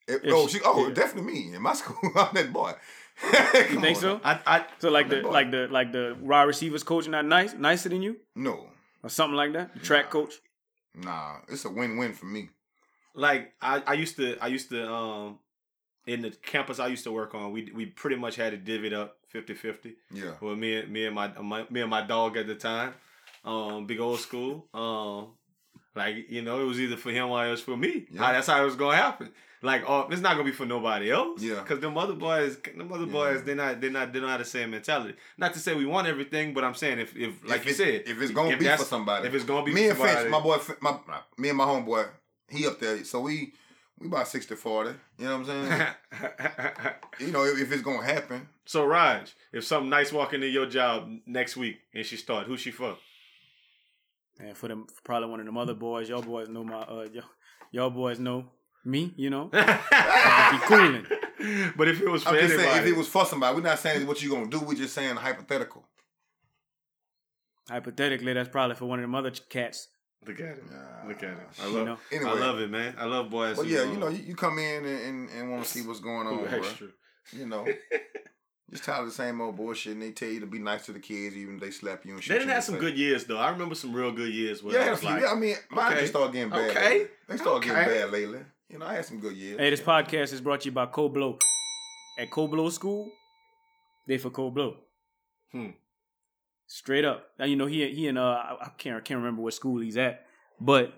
[0.07, 0.94] If- if oh, she- she, oh, yeah.
[0.94, 1.96] definitely me in my school.
[2.16, 2.74] I'm that boy.
[3.70, 4.20] You think on so?
[4.24, 5.31] I, I So like that the boy.
[5.33, 8.68] like the like the wide receivers coach not nice nicer than you No,
[9.02, 9.74] or something like that.
[9.74, 10.11] The track Nah.
[10.11, 10.35] coach.
[10.94, 12.50] nah, it's a win-win for me.
[13.14, 15.38] like I, I used to I used to um
[16.07, 18.92] in the campus I used to work on we we pretty much had it divvied
[18.92, 22.46] up 50-50 Yeah, with me and me and my, my me and my dog at
[22.46, 22.92] the time
[23.44, 25.33] um big old school um
[25.94, 28.33] like you know it was either for him or it was for me Yeah.
[28.33, 31.40] that's how it was gonna happen like oh it's not gonna be for nobody else
[31.42, 31.61] Yeah.
[31.61, 33.12] because them other boys them other Yeah.
[33.12, 35.87] boys they're not they're not they don't have the same mentality not to say we
[35.87, 38.59] want everything but I'm saying if if like if you said if it's gonna if
[38.59, 40.99] be for somebody, if it's gonna be me and for Finch, my boy, my
[41.38, 42.09] me and my homeboy,
[42.49, 43.03] he up there.
[43.05, 43.53] So we
[43.99, 44.95] we about 60-40.
[45.19, 45.87] You know what I'm saying?
[47.21, 50.66] you know, if, if it's gonna happen, So Raj, if something nice walk into your
[50.66, 52.97] job next week and she start, who she for?
[54.38, 56.11] And for them, probably one of them other boys.
[56.11, 57.25] Y'all boys know my uh, y'all,
[57.71, 58.45] y'all boys know
[58.87, 59.12] me.
[59.16, 61.07] You know, be cooling.
[61.77, 63.62] But if it was for I'm just anybody, saying if it was for somebody, we're
[63.62, 64.61] not saying what you gonna do.
[64.61, 65.87] We're just saying hypothetical.
[67.68, 69.88] Hypothetically, that's probably for one of them other ch- cats.
[70.27, 71.09] look at him, Nah.
[71.09, 71.38] look at him.
[71.61, 71.99] I You love, know?
[72.12, 72.94] Anyway, I love it, man.
[72.99, 73.57] I love boys.
[73.57, 75.83] But who, yeah, you know, you, you come in and, and, and want to see
[75.87, 76.59] what's going who on, bro.
[76.59, 76.88] extra.
[77.33, 77.66] You know,
[78.70, 79.94] just tired of the same old bullshit.
[79.94, 82.14] And they tell you to be nice to the kids, even if they slap you
[82.14, 82.29] and shit.
[82.31, 83.38] They didn't you have some good years though.
[83.38, 84.62] I remember some real good years.
[84.62, 86.70] Where Yeah, I I was like, yeah, I mean, mine okay, just started getting bad.
[86.70, 87.07] okay, lately.
[87.29, 87.68] They started okay.
[87.68, 88.38] getting bad lately.
[88.68, 89.59] You know, I had some good years.
[89.59, 91.38] Hey, this podcast is brought to you by Coblo.
[92.18, 93.11] At Coblo School,
[94.09, 94.76] they for Coblo.
[95.52, 95.70] Hmm.
[96.66, 97.31] Straight up.
[97.38, 99.96] Now you know he he and uh I can't I can't remember what school he's
[99.96, 100.26] at,
[100.61, 100.92] but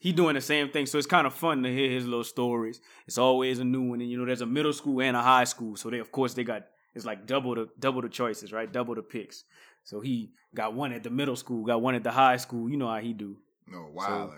[0.00, 0.84] he doing the same thing.
[0.84, 2.80] So it's kind of fun to hear his little stories.
[3.06, 5.44] It's always a new one, and you know there's a middle school and a high
[5.44, 5.76] school.
[5.76, 8.70] So they of course they got it's like double the double the choices, right?
[8.70, 9.44] Double the picks.
[9.84, 12.68] So he got one at the middle school, got one at the high school.
[12.68, 13.38] You know how he do.
[13.66, 14.32] No, wild.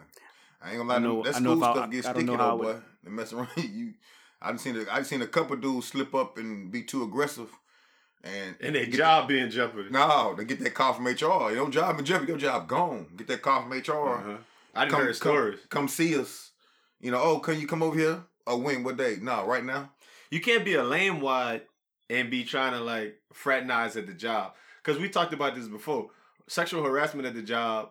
[0.67, 0.97] I ain't gonna lie.
[0.97, 2.77] I know- that school if I- stuff gets I sticky know how though, boy.
[3.05, 3.49] They mess around.
[3.57, 3.95] You,
[4.43, 4.77] I've seen.
[4.77, 7.49] A, I done seen a couple dudes slip up and be too aggressive,
[8.25, 9.89] and and their job be in jeopardy.
[9.91, 11.53] No, they get that call from HR.
[11.53, 12.33] Your job in jeopardy.
[12.33, 13.07] Your job gone.
[13.17, 14.17] Get that call from HR.
[14.19, 14.37] Uh-huh.
[14.75, 15.59] I didn't Come, hear come, stories.
[15.71, 16.51] come see us.
[17.01, 18.23] You know, oh, can you come over here?
[18.47, 18.83] Oh, when?
[18.85, 19.17] What day?
[19.23, 19.91] No, right now.
[20.31, 21.63] You can't be a lame wad
[22.11, 24.53] and be trying to like fraternize at the job.
[24.83, 26.11] Cause we talked about this before.
[26.49, 27.91] Sexual harassment at the job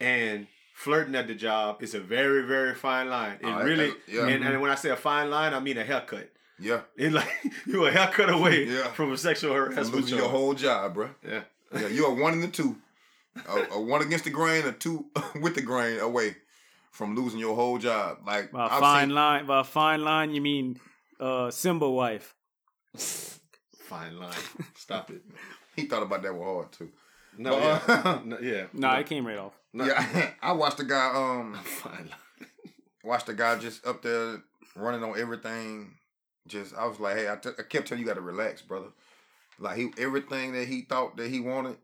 [0.00, 3.38] and flirting at the job is a very, very fine line.
[3.40, 4.26] It that- really that- yeah.
[4.26, 6.28] and, and when I say a fine line, I mean a haircut.
[6.58, 6.82] Yeah.
[6.96, 7.28] It like
[7.66, 8.88] you a haircut away Yeah.
[8.92, 10.02] from a sexual From harassment.
[10.02, 11.10] losing your whole job, bro.
[11.26, 11.44] yeah.
[11.72, 12.76] Yeah, you're one in the two.
[13.48, 15.06] a, a one against the grain, a two
[15.40, 16.36] with the grain away
[16.92, 18.18] from losing your whole job.
[18.26, 20.78] Like By a I've fine seen- line, by a fine line, you mean
[21.18, 22.34] uh Simba wife.
[22.96, 24.34] Fine line.
[24.76, 25.22] Stop it.
[25.76, 26.90] he thought about that one hard too.
[27.38, 27.94] No, But, yeah.
[28.04, 28.64] uh, No, yeah.
[28.72, 29.52] Nah, no, it came right off.
[29.72, 29.84] no.
[29.84, 31.12] Yeah, I watched the guy.
[31.14, 31.58] Um,
[33.04, 34.42] watched the guy just up there
[34.76, 35.92] running on everything.
[36.46, 38.62] Just I was like, hey, I, t- I kept telling you, you got to relax,
[38.62, 38.88] brother.
[39.58, 41.76] Like he everything that he thought that he wanted,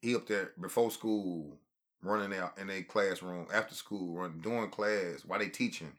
[0.00, 1.58] he up there before school,
[2.02, 5.92] running out in a classroom after school, run doing class while they teaching,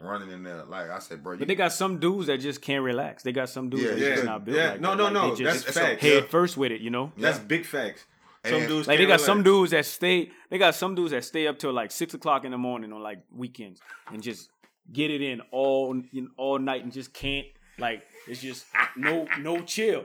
[0.00, 0.64] running in there.
[0.64, 3.22] Like I said, bro, you, But they got some dudes that just can't relax.
[3.22, 4.70] They got some dudes Yeah, that yeah, just not built yeah.
[4.72, 4.96] like No, that.
[4.96, 5.34] no, Like, no.
[5.34, 5.96] They That's just facts.
[5.98, 6.14] okay.
[6.16, 7.12] head first with it, you know.
[7.16, 7.22] Yeah.
[7.30, 8.04] That's big facts.
[8.44, 10.30] Some dudes Like they can't got some dudes that stay.
[10.50, 13.02] They got some dudes that stay up till like six o'clock in the morning on
[13.02, 13.80] like weekends
[14.12, 14.50] and just
[14.92, 17.46] get it in all you know, all night and just can't
[17.78, 20.04] like it's just no no chill.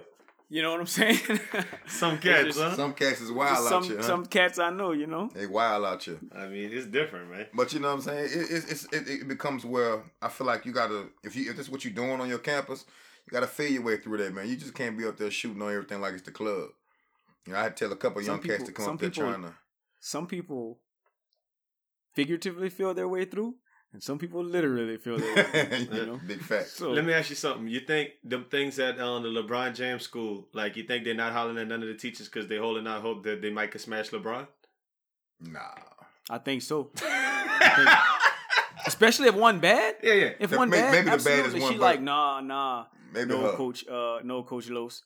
[0.49, 1.17] You know what I'm saying?
[1.87, 2.75] Some cats, just- huh?
[2.75, 3.97] some cats is wild some out here.
[3.97, 4.03] Huh?
[4.03, 4.91] some cats I know.
[4.91, 5.31] You know.
[5.33, 6.19] They wild out here.
[6.35, 7.47] I mean, it's different, man.
[7.55, 8.25] But you know what I'm saying?
[8.25, 11.57] It, it, it's, it, it becomes where I feel like you gotta if you if
[11.57, 12.85] this is what you're doing on your campus,
[13.25, 14.47] you gotta feel your way through that, man.
[14.47, 16.69] You just can't be up there shooting on everything like it's the club.
[17.45, 18.99] You know, I had to tell a couple of Some young cats to come up
[18.99, 19.53] there people- trying to.
[19.99, 20.79] Some people
[22.13, 23.55] figuratively feel their way through,
[23.93, 25.43] and some people literally feel their way
[25.85, 25.97] through.
[25.99, 26.19] you know.
[26.27, 26.73] Big facts.
[26.73, 27.67] So Let me ask you something.
[27.67, 31.31] You think them things at um, the LeBron James school, like you think they're not
[31.33, 33.81] hollering at none of the teachers because they're holding out hope that they might could
[33.81, 34.47] smash LeBron?
[35.39, 35.59] Nah.
[36.29, 36.91] I think so.
[38.85, 39.95] Especially if one bad.
[40.03, 40.29] Yeah, yeah.
[40.39, 41.61] If May- one may- bad, maybe the bad is absolutely.
[41.61, 42.85] one, she but- like, nah, nah.
[43.13, 43.51] Maybe no, her.
[43.53, 43.87] coach.
[43.87, 45.03] Uh, no, coach Los.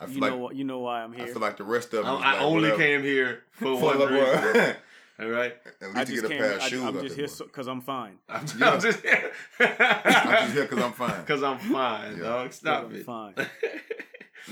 [0.00, 0.54] I feel You like know, what?
[0.56, 1.24] you know why I'm here.
[1.24, 2.22] I feel like the rest of I, them.
[2.22, 4.76] I only came here for, one reason.
[5.20, 5.54] All right.
[5.80, 6.38] At I least to get a came.
[6.38, 6.82] pair of shoes.
[6.82, 7.44] I'm just here boy.
[7.44, 8.18] because I'm fine.
[8.28, 8.70] I'm, Yeah.
[8.70, 9.30] I'm just here.
[9.60, 11.20] I'm just here 'cause I'm fine.
[11.20, 12.22] Because I'm fine, Yeah.
[12.24, 12.52] dog.
[12.52, 13.04] Stop I'm it.
[13.06, 13.34] fine.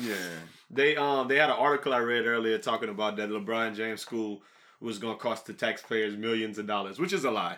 [0.00, 0.14] Yeah.
[0.70, 4.42] They um they had an article I read earlier talking about that LeBron James school
[4.80, 7.56] was going to cost the taxpayers millions of dollars, which is a lie.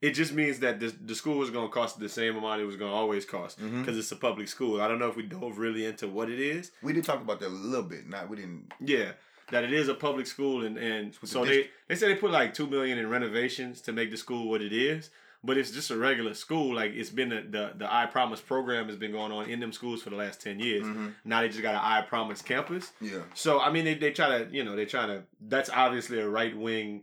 [0.00, 2.64] It just means that the, the school was going to cost the same amount it
[2.66, 4.80] was going to always cost because it's a public school.
[4.80, 6.70] I don't know if we dove really into what it is.
[6.82, 8.08] We did talk about that a little bit.
[8.08, 8.72] Not we didn't.
[8.80, 9.12] Yeah,
[9.50, 12.30] that it is a public school, and and so the they they say they put
[12.30, 15.10] like two million in renovations to make the school what it is.
[15.44, 16.74] But it's just a regular school.
[16.74, 19.72] Like it's been a, the the I Promise program has been going on in them
[19.72, 20.84] schools for the last ten years.
[20.84, 21.14] Mhm.
[21.24, 22.92] Now they just got an I Promise campus.
[23.00, 23.22] Yeah.
[23.34, 25.22] So I mean, they they try to you know they try to.
[25.40, 27.02] That's obviously a right wing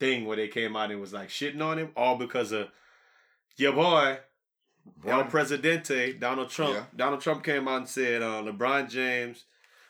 [0.00, 2.68] thing where they came out and was like shitting on him all because of
[3.56, 4.18] your boy
[5.06, 6.74] El Presidente Donald Trump.
[6.74, 6.84] Yeah.
[6.96, 9.44] Donald Trump came out and said uh, LeBron James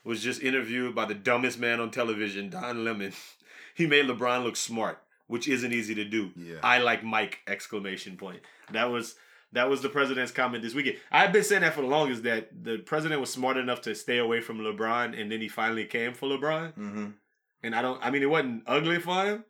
[0.05, 3.12] was just interviewed by the dumbest man on television, Don Lemon.
[3.75, 6.31] he made LeBron look smart, which isn't easy to do.
[6.37, 6.57] Yeah.
[6.62, 7.40] I like Mike!
[7.46, 8.40] Exclamation point.
[8.73, 9.16] That was.
[9.53, 10.99] That was the president's comment this weekend.
[11.11, 14.18] I've been saying that for the longest that the president was smart enough to stay
[14.18, 16.68] away from LeBron, and then he finally came for LeBron.
[16.77, 17.07] Mm-hmm.
[17.64, 18.01] And I don't.
[18.01, 19.44] I mean, it wasn't ugly for him,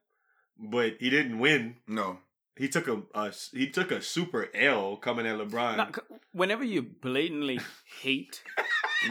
[0.61, 1.77] but he didn't win.
[1.89, 2.19] No.
[2.57, 5.77] He took a, a he took a super L coming at LeBron.
[5.79, 5.91] Now,
[6.33, 7.59] whenever you blatantly
[8.03, 8.43] hate,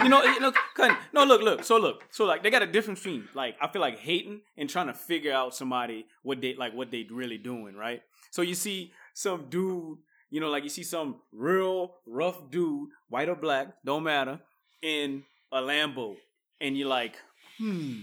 [0.03, 2.67] you know, you know, cut- no, look, look, so look, so like they got a
[2.67, 6.53] difference between like I feel like hating and trying to figure out somebody what they
[6.53, 8.03] like what they really doing, right?
[8.29, 9.97] So you see some dude,
[10.29, 14.39] you know, like you see some real rough dude, white or black, don't matter,
[14.83, 16.17] in a Lambo,
[16.61, 17.15] and you're like,
[17.57, 18.01] hmm,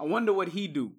[0.00, 0.92] I wonder what he do,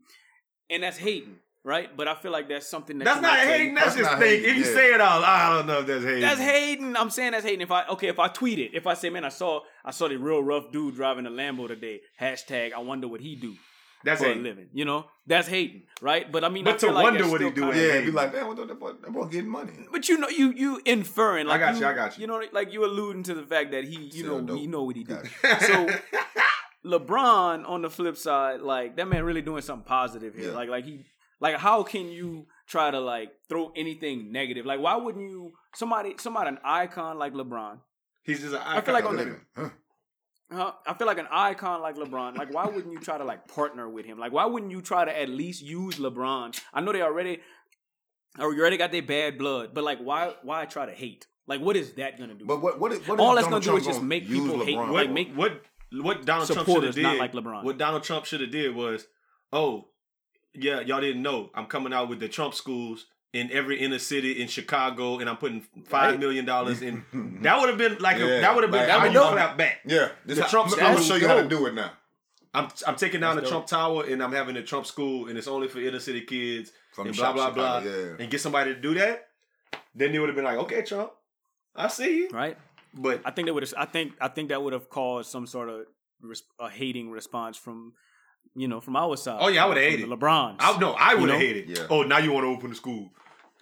[0.69, 1.39] and that's hating.
[1.65, 3.73] Right, but I feel like that's something that that's not might hating.
[3.75, 4.41] That's, That's just not thing.
[4.43, 4.73] If you yeah.
[4.73, 6.19] say it out, I don't know if that's hating.
[6.21, 6.97] That's hating.
[6.97, 7.61] I'm saying that's hating.
[7.61, 10.09] If I okay, if I tweet it, if I say, man, I saw I saw
[10.09, 12.01] the real rough dude driving a Lambo today.
[12.19, 13.55] Hashtag I wonder what he do
[14.03, 14.43] That's for a hating.
[14.43, 14.67] living.
[14.73, 16.29] You know, that's hating, right?
[16.29, 17.93] But I mean, I But to feel like wonder what he do kinda- is Yeah,
[17.93, 18.05] Hey.
[18.07, 19.71] be like, damn, what the, that boy, that boy getting money.
[19.89, 21.47] But you know, you you inferring.
[21.47, 22.21] like I Like got you, I got you.
[22.23, 24.57] You know, like you alluding to the fact that he, you Sell know, dope.
[24.57, 25.15] he know what he do.
[25.41, 25.87] Got So
[26.85, 30.49] LeBron on the flip side, like that man really doing something positive here.
[30.49, 30.55] Yeah.
[30.55, 31.05] Like like he
[31.43, 34.65] like how can you try to like throw anything negative?
[34.65, 37.75] Like why wouldn't you somebody somebody an icon like LeBron?
[38.23, 38.53] He's just.
[38.53, 38.77] an icon.
[38.77, 39.69] I feel like on the- Huh.
[40.51, 40.71] Huh?
[40.85, 42.37] I feel like an icon like LeBron.
[42.37, 44.17] Like, why wouldn't you try to like partner with him?
[44.19, 46.59] Like, why wouldn't you try to at least use LeBron?
[46.73, 47.39] I know they already,
[48.39, 51.25] or you already got their bad blood, but like, why, why try to hate?
[51.47, 52.45] Like, what is that gonna do?
[52.45, 54.63] But what, what, is- what All that's Donald gonna do is just make use people
[54.63, 57.03] hate, LeBron like, make- what what Donald Trump should have did.
[57.03, 57.63] not like LeBron.
[57.63, 59.05] What Donald Trump should have did was,
[59.51, 59.89] oh,
[60.53, 61.49] yeah, y'all didn't know.
[61.55, 65.37] I'm coming out with the Trump schools in every inner city in Chicago, and I'm
[65.37, 66.19] putting five Right.
[66.19, 67.03] million dollars in.
[67.41, 69.13] That would have been like a, Yeah, that would have been like, that I would
[69.13, 69.79] know- clap back.
[69.85, 71.91] Yeah, this The how- Trump I'm gonna show you how to do it now.
[72.53, 73.67] I'm I'm taking down That's the dope.
[73.67, 76.71] Trump Tower, and I'm having a Trump school, and it's only for inner city kids,
[76.93, 78.15] From and blah Chi- blah blah, Chicago, Yeah.
[78.19, 79.29] and get somebody to do that.
[79.95, 81.11] Then they would have been like, okay, Trump,
[81.75, 82.55] I see you, right?
[82.93, 83.73] but I think they would.
[83.75, 85.87] I think I think that would have caused some sort of
[86.21, 87.93] res- a hating response from,
[88.55, 89.37] you know, from our side.
[89.39, 90.09] Oh, yeah, I would've From hated.
[90.09, 90.55] the LeBrons.
[90.59, 91.45] I no, I would have know?
[91.45, 91.69] hated.
[91.69, 91.87] Yeah.
[91.89, 93.11] Oh, now you want to open the school?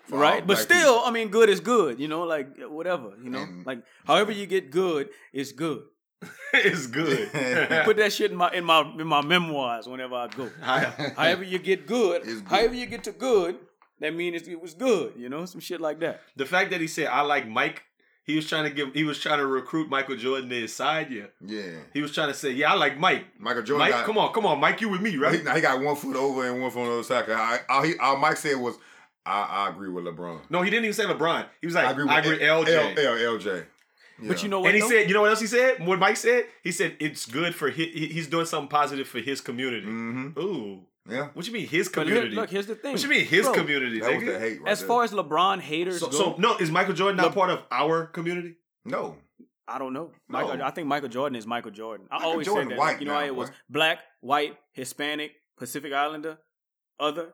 [0.09, 0.45] Right?
[0.45, 1.03] But still, people.
[1.07, 1.99] I mean, good is good.
[1.99, 3.13] You know, like whatever.
[3.23, 5.83] You know, And- like however you get good it's good.
[6.53, 7.31] it's good.
[7.85, 10.49] Put that shit in my in my in my memoirs whenever I go.
[10.61, 12.43] However you get good, good.
[12.45, 13.57] however you get to good,
[14.01, 15.13] that means it was good.
[15.17, 16.21] You know, some shit like that.
[16.35, 17.83] the fact that he said I like Mike,
[18.31, 21.11] he was trying to give, he was trying to recruit Michael Jordan to his side.
[21.11, 21.79] Yeah, yeah.
[21.93, 23.25] he was trying to say, yeah, I like Mike.
[23.37, 25.43] Michael Jordan Mike, got, come on, come on, Mike, you with me, He, right?
[25.43, 27.25] now he got one foot over and one foot on the other side.
[27.29, 28.75] I, all, he, all Mike said was,
[29.25, 30.39] I, I agree with LeBron.
[30.49, 31.45] No, he didn't even say LeBron.
[31.59, 32.41] He was like, I agree, with LJ.
[32.41, 33.65] L, L, LJ.
[34.23, 34.67] But you know what?
[34.67, 34.89] and he though?
[34.89, 35.85] said, you know what else he said?
[35.85, 36.45] What Mike said?
[36.63, 39.87] He said it's good for his, he's doing something positive for his community.
[39.87, 40.37] Mhm.
[40.37, 41.29] Ooh, Yeah.
[41.33, 42.29] what you mean his community?
[42.29, 42.91] look, look, here's the thing.
[42.93, 43.99] what you mean his Bro, community?
[43.99, 44.87] That was the hate right As there.
[44.87, 47.63] far as LeBron haters So, go, so no, is Michael Jordan not Look- part of
[47.71, 48.55] our community?
[48.85, 49.17] No.
[49.67, 50.05] I don't know.
[50.05, 50.11] No.
[50.27, 52.07] Michael, I think Michael Jordan is Michael Jordan.
[52.11, 52.79] I Michael always Jordan said that.
[52.79, 53.55] white you know now, how it was boy.
[53.69, 56.37] black, white, Hispanic, Pacific Islander,
[56.99, 57.33] other.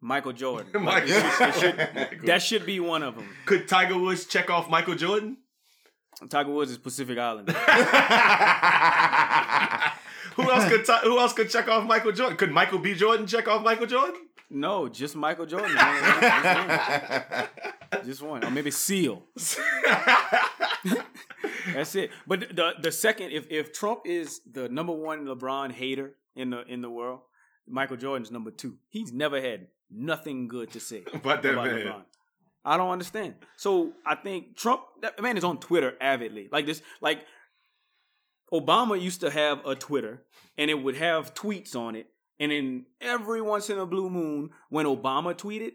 [0.00, 0.66] Michael Jordan.
[0.84, 1.54] Like, it should- it
[2.18, 3.28] should- that should be one of them.
[3.46, 5.36] Could Tiger Woods check off Michael Jordan?
[6.28, 7.52] Tiger Woods is Pacific Islander.
[10.36, 12.36] who else could Ti- who else could check off Michael Jordan?
[12.36, 12.94] Could Michael B.
[12.94, 14.16] Jordan check off Michael Jordan?
[14.50, 15.70] No, just Michael Jordan.
[15.74, 17.48] Just one.
[18.06, 18.44] Just one.
[18.44, 19.22] Or maybe Seal.
[21.74, 22.10] That's it.
[22.26, 26.62] But the the second, if if Trump is the number one LeBron hater in the
[26.66, 27.20] in the world,
[27.68, 28.76] Michael Jordan's number two.
[28.88, 31.78] He's never had nothing good to say But that about man.
[31.86, 32.02] LeBron.
[32.64, 33.34] I don't understand.
[33.56, 36.48] So I think Trump, that man is on Twitter avidly.
[36.52, 37.20] Like this, like
[38.52, 40.22] Obama used to have a Twitter
[40.58, 42.06] and it would have tweets on it.
[42.38, 45.72] And then every once in a blue moon, when Obama tweeted,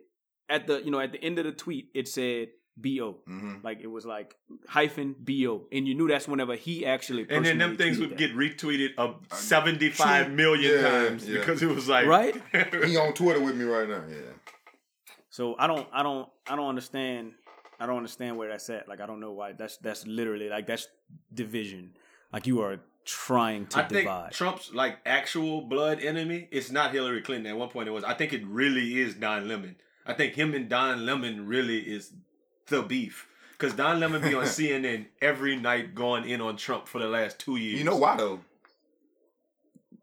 [0.49, 2.47] at the you know at the end of the tweet, it said
[2.77, 4.33] "bo," hmm like it was like
[4.67, 7.25] hyphen "bo," and you knew that's whenever he actually.
[7.29, 8.17] And then them things would that.
[8.17, 11.39] get retweeted uh, 75 million Yeah, times yeah.
[11.39, 12.41] because it was like Right?
[12.85, 14.03] He on Twitter with me right now.
[14.09, 14.15] Yeah.
[15.37, 17.33] So I don't, I don't, I don't understand.
[17.79, 18.89] I don't understand where that's at.
[18.89, 19.51] Like I don't know why.
[19.51, 20.87] That's that's literally like that's
[21.31, 21.91] division.
[22.33, 24.09] Like you are trying to I think.
[24.31, 26.47] Trump's like actual blood enemy.
[26.49, 27.51] It's not Hillary Clinton.
[27.51, 28.03] At one point, it was.
[28.03, 29.75] I think it really is Don Lemon.
[30.07, 32.13] I think him and Don Lemon really is
[32.65, 33.27] the beef.
[33.51, 37.37] Because Don Lemon be on CNN every night going in on Trump for the last
[37.37, 37.77] two years.
[37.77, 38.39] You know why though?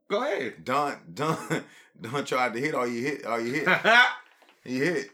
[0.08, 0.64] Go ahead.
[0.64, 1.36] Don Don
[2.00, 3.68] Don tried to hit all you hit all you hit.
[4.64, 5.10] He hit.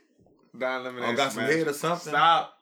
[0.59, 1.53] Don Lemon Oh, got some smashed.
[1.59, 2.13] head or something.
[2.13, 2.55] Stop.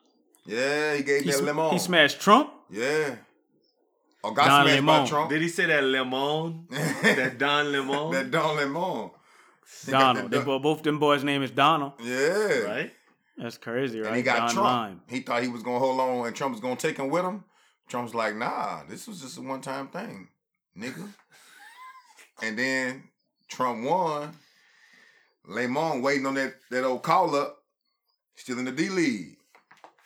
[0.45, 1.71] Yeah, he gave he, that sm- lemon.
[1.71, 2.51] he smashed Trump.
[2.69, 3.15] Yeah.
[4.23, 5.07] Oh, got Don smashed by Lemon.
[5.07, 5.29] Trump.
[5.29, 6.67] Did he say that lemon?
[6.69, 8.11] that Don Lemon?
[8.11, 9.11] that Don Lemon.
[9.87, 10.25] Donald.
[10.25, 11.93] that They, Don- bo- both them boys' name is Donald.
[12.01, 12.59] Yeah.
[12.63, 12.93] right?
[13.37, 14.07] That's crazy, right?
[14.07, 14.65] And he got Don Trump.
[14.65, 15.01] Lime.
[15.07, 17.43] He thought he was gonna hold on and Trump was gonna take him with him.
[17.87, 20.27] Trump's like, nah, this was just a one time thing,
[20.77, 21.07] nigga.
[22.43, 23.03] and then
[23.47, 24.31] Trump won.
[25.47, 27.58] Lemon waiting on that, that old call up.
[28.39, 29.35] Still in the D League.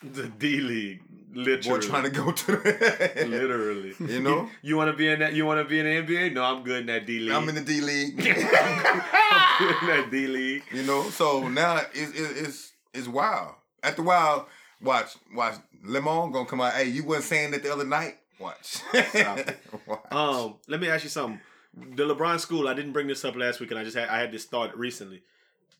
[0.02, 1.02] The D League.
[1.36, 1.80] Literally.
[1.80, 3.94] Boy trying to go to the Literally.
[4.00, 4.50] You know?
[4.64, 5.34] You want to be in that?
[5.34, 6.34] You want to be in the NBA?
[6.34, 7.32] No, I'm good in that D League.
[7.32, 8.16] I'm in the D League.
[8.20, 10.64] I'm good in that D League.
[10.74, 13.54] You know, so now it's it's it's, it's wild.
[13.84, 14.48] After a while,
[14.82, 16.74] watch watch Lemon gonna come out.
[16.74, 18.18] Hey, you wasn't saying that the other night.
[18.40, 18.82] Watch.
[18.94, 20.12] watch.
[20.12, 21.40] Um, let me ask you something.
[21.76, 22.68] The LeBron school.
[22.68, 24.76] I didn't bring this up last week, and I just had I had this thought
[24.76, 25.22] recently.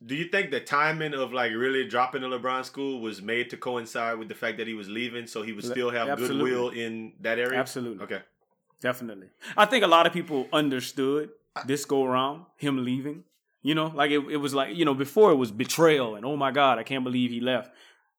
[0.06, 3.58] Do you think the timing of like really dropping the LeBron school was made to
[3.58, 6.51] coincide with the fact that he was leaving, so he would still have Absolutely.
[6.51, 7.60] goodwill in that area?
[7.60, 8.04] Absolutely.
[8.04, 8.22] Okay.
[8.82, 9.28] Definitely.
[9.56, 11.30] I think a lot of people understood
[11.66, 13.24] this go around, him leaving.
[13.62, 16.36] You know, like it, it was like, you know, before it was betrayal and oh
[16.36, 17.72] my God, I can't believe he left.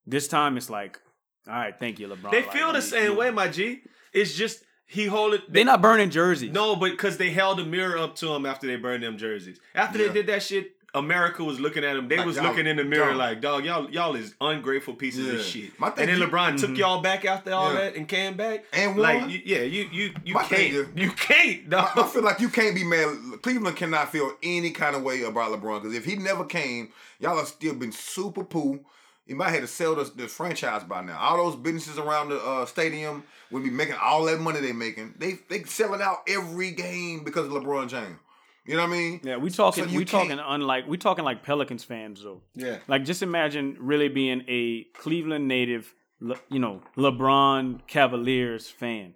[0.07, 0.99] This time it's like,
[1.47, 2.31] all right, thank you, LeBron.
[2.31, 3.83] They Like, feel the same you- way, my G.
[4.15, 5.43] It's just he hold it.
[5.53, 6.51] They're not burning jerseys.
[6.53, 9.59] No, but because they held a mirror up to him after they burned them jerseys.
[9.75, 10.09] After Yeah.
[10.09, 12.09] they did that shit, America was looking at him.
[12.09, 15.45] They Like, was looking in the mirror like, dog, y'all, y'all is ungrateful pieces of
[15.45, 15.79] shit.
[15.79, 16.79] My And then is- LeBron took Mhm.
[16.79, 17.81] y'all back after all Yeah.
[17.81, 18.65] that and came back.
[18.73, 19.31] And like, won.
[19.31, 21.91] you, yeah, you, you, you My can't, is- you can't, dog.
[21.97, 23.09] I, I feel like you can't be mad.
[23.43, 27.37] Cleveland cannot feel any kind of way about LeBron because if he never came, y'all
[27.39, 28.81] have still been super poo.
[29.27, 31.19] You might have to sell the, the franchise by now.
[31.19, 35.15] All those businesses around the uh, stadium would be making all that money they making.
[35.19, 38.19] They they selling out every game because of LeBron James.
[38.67, 39.21] You know what I mean?
[39.23, 42.43] Yeah, we talking So we can't- talking unlike we talking like Pelicans fans though.
[42.55, 42.79] yeah.
[42.89, 49.15] Like just imagine really being a Cleveland native, Le- you know, LeBron Cavaliers fan.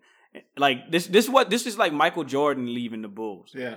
[0.57, 3.53] Like this this what this is like Michael Jordan leaving the Bulls.
[3.55, 3.77] Yeah.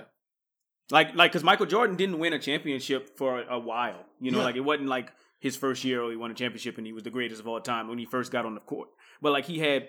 [0.90, 4.04] Like like cuz Michael Jordan didn't win a championship for a, a while.
[4.20, 4.44] You know, Yeah.
[4.44, 7.02] like it wasn't like his first year oh, he won a championship and he was
[7.02, 8.90] the greatest of all time when he first got on the court.
[9.22, 9.88] But like he had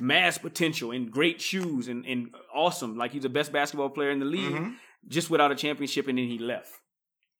[0.00, 2.96] mass potential and great shoes and, and awesome.
[2.96, 4.74] Like he's the best basketball player in the league Mhm.
[5.08, 6.72] just without a championship and then he left.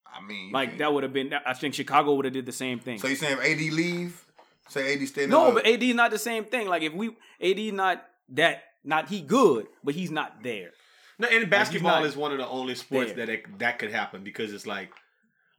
[0.07, 1.33] I mean, Like can't- that would have been.
[1.35, 2.99] I think Chicago would have did the same thing.
[2.99, 4.25] So you saying if AD leave?
[4.69, 6.67] Say AD stay no, the- but AD is not the same thing.
[6.69, 10.71] Like if we AD not that not he good, but he's not there.
[11.19, 13.27] No, and basketball not is one of the only sports there.
[13.27, 14.93] that it, that could happen because it's like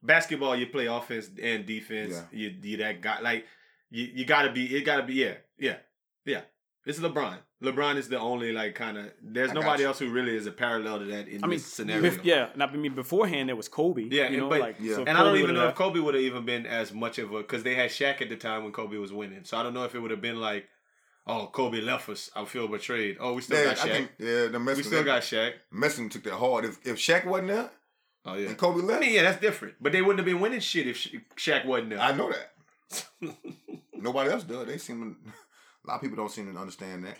[0.01, 0.55] basketball.
[0.55, 2.13] You play offense and defense.
[2.31, 2.39] Yeah.
[2.39, 3.45] You you that guy like
[3.89, 4.75] you you gotta be.
[4.75, 5.15] It gotta be.
[5.15, 5.77] Yeah, yeah,
[6.25, 6.41] yeah.
[6.89, 7.37] It's LeBron.
[7.63, 9.05] LeBron is the only like kind of.
[9.21, 11.65] There's I nobody else who really is a parallel to that in I mean, this
[11.67, 12.09] scenario.
[12.09, 12.49] bef- yeah.
[12.55, 14.07] Not I mean beforehand there was Kobe.
[14.09, 14.95] Yeah, you know, but- like Yeah.
[14.95, 17.19] so And I don't even know would've if Kobe would have even been as much
[17.19, 19.43] of a because they had Shaq at the time when Kobe was winning.
[19.43, 20.67] So I don't know if it would have been like,
[21.27, 22.31] oh, Kobe left us.
[22.35, 23.17] I feel betrayed.
[23.19, 23.91] Oh, we still yeah, got I Shaq.
[23.91, 25.53] think yeah, the we Messing still got Shaq.
[25.71, 26.65] Messing took that hard.
[26.65, 27.69] If if Shaq wasn't there
[28.25, 28.47] Oh yeah.
[28.49, 29.75] and Kobe I left, mean, yeah, that's different.
[29.79, 31.99] But they wouldn't have been winning shit if Sha- Shaq wasn't there.
[31.99, 32.53] I know that.
[33.93, 34.65] Nobody else does.
[34.65, 35.31] They seem to,
[35.89, 37.17] a lot of people don't seem to understand that.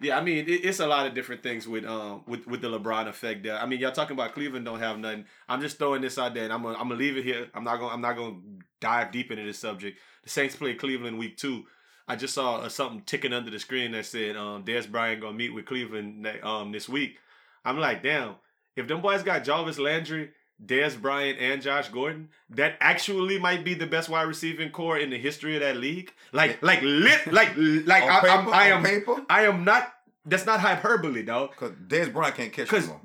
[0.00, 2.68] Yeah, I mean, it, it's a lot of different things with um with, with the
[2.68, 3.56] LeBron effect there.
[3.56, 5.24] I mean, y'all talking about Cleveland don't have nothing.
[5.48, 7.48] I'm just throwing this out there, and I'm gonna I'm gonna leave it here.
[7.54, 8.36] I'm not gonna I'm not gonna
[8.80, 9.98] dive deep into this subject.
[10.24, 11.64] The Saints play Cleveland week two.
[12.06, 15.38] I just saw uh, something ticking under the screen that said um Dez Bryant gonna
[15.38, 17.18] meet with Cleveland um this week.
[17.64, 18.34] I'm like, damn,
[18.76, 20.32] if them boys got Jarvis Landry,
[20.64, 25.10] Dez Bryant, and Josh Gordon, that actually might be the best wide receiving core in
[25.10, 26.12] the history of that league.
[26.32, 29.64] Like like lit like like on I, paper, I'm, I on am paper, I am
[29.64, 29.92] not.
[30.26, 31.50] That's not hyperbole, dog.
[31.50, 33.00] because Dez Bryant can't catch no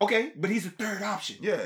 [0.00, 1.36] okay, but he's a third option.
[1.42, 1.60] Yeah,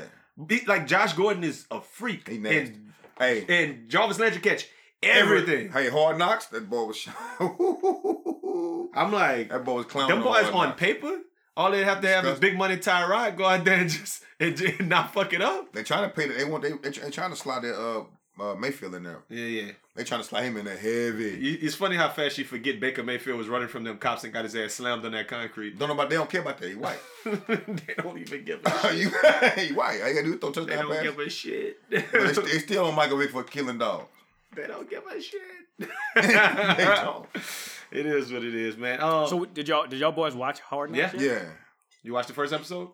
[0.45, 2.73] Be- Like Josh Gordon is a freak, He nasty.
[2.73, 4.67] and hey, and Jarvis Landry catch
[5.01, 5.71] everything.
[5.71, 6.47] Hey, Hard Knocks.
[6.47, 7.07] That boy was.
[8.93, 10.15] I'm like, that boy was clowning.
[10.15, 11.19] them boys Hard on paper.
[11.59, 13.35] All they have to have is big money Tyrod.
[13.35, 15.73] Go out there and just and, just not fuck it up.
[15.73, 16.25] They trying to pay.
[16.25, 16.63] The, they want.
[16.63, 18.05] They they trying to slide that uh,
[18.41, 19.19] uh Mayfield in there.
[19.27, 19.71] Yeah, yeah.
[19.93, 21.57] They trying to slide him in there heavy.
[21.61, 24.45] It's funny how fast you forget Baker Mayfield was running from them cops and got
[24.45, 25.77] his ass slammed on that concrete.
[25.77, 26.09] Don't know about.
[26.09, 26.69] They don't care about that.
[26.69, 26.99] He white.
[27.25, 28.95] they don't even give a shit.
[28.95, 29.09] you
[29.61, 29.99] he white.
[30.01, 31.03] All you gotta do throw They don't pass.
[31.03, 31.81] give a shit.
[31.89, 34.05] But they, they still on Michael Vick for killing dogs.
[34.55, 35.89] They don't give a shit.
[36.15, 37.27] they don't.
[37.91, 39.01] It is what it is, man.
[39.01, 41.13] Um, So did y'all did y'all boys watch Hard Knocks?
[41.13, 41.21] Yeah.
[41.21, 41.41] yet?
[41.41, 41.49] Yeah.
[42.03, 42.89] you watched the first episode?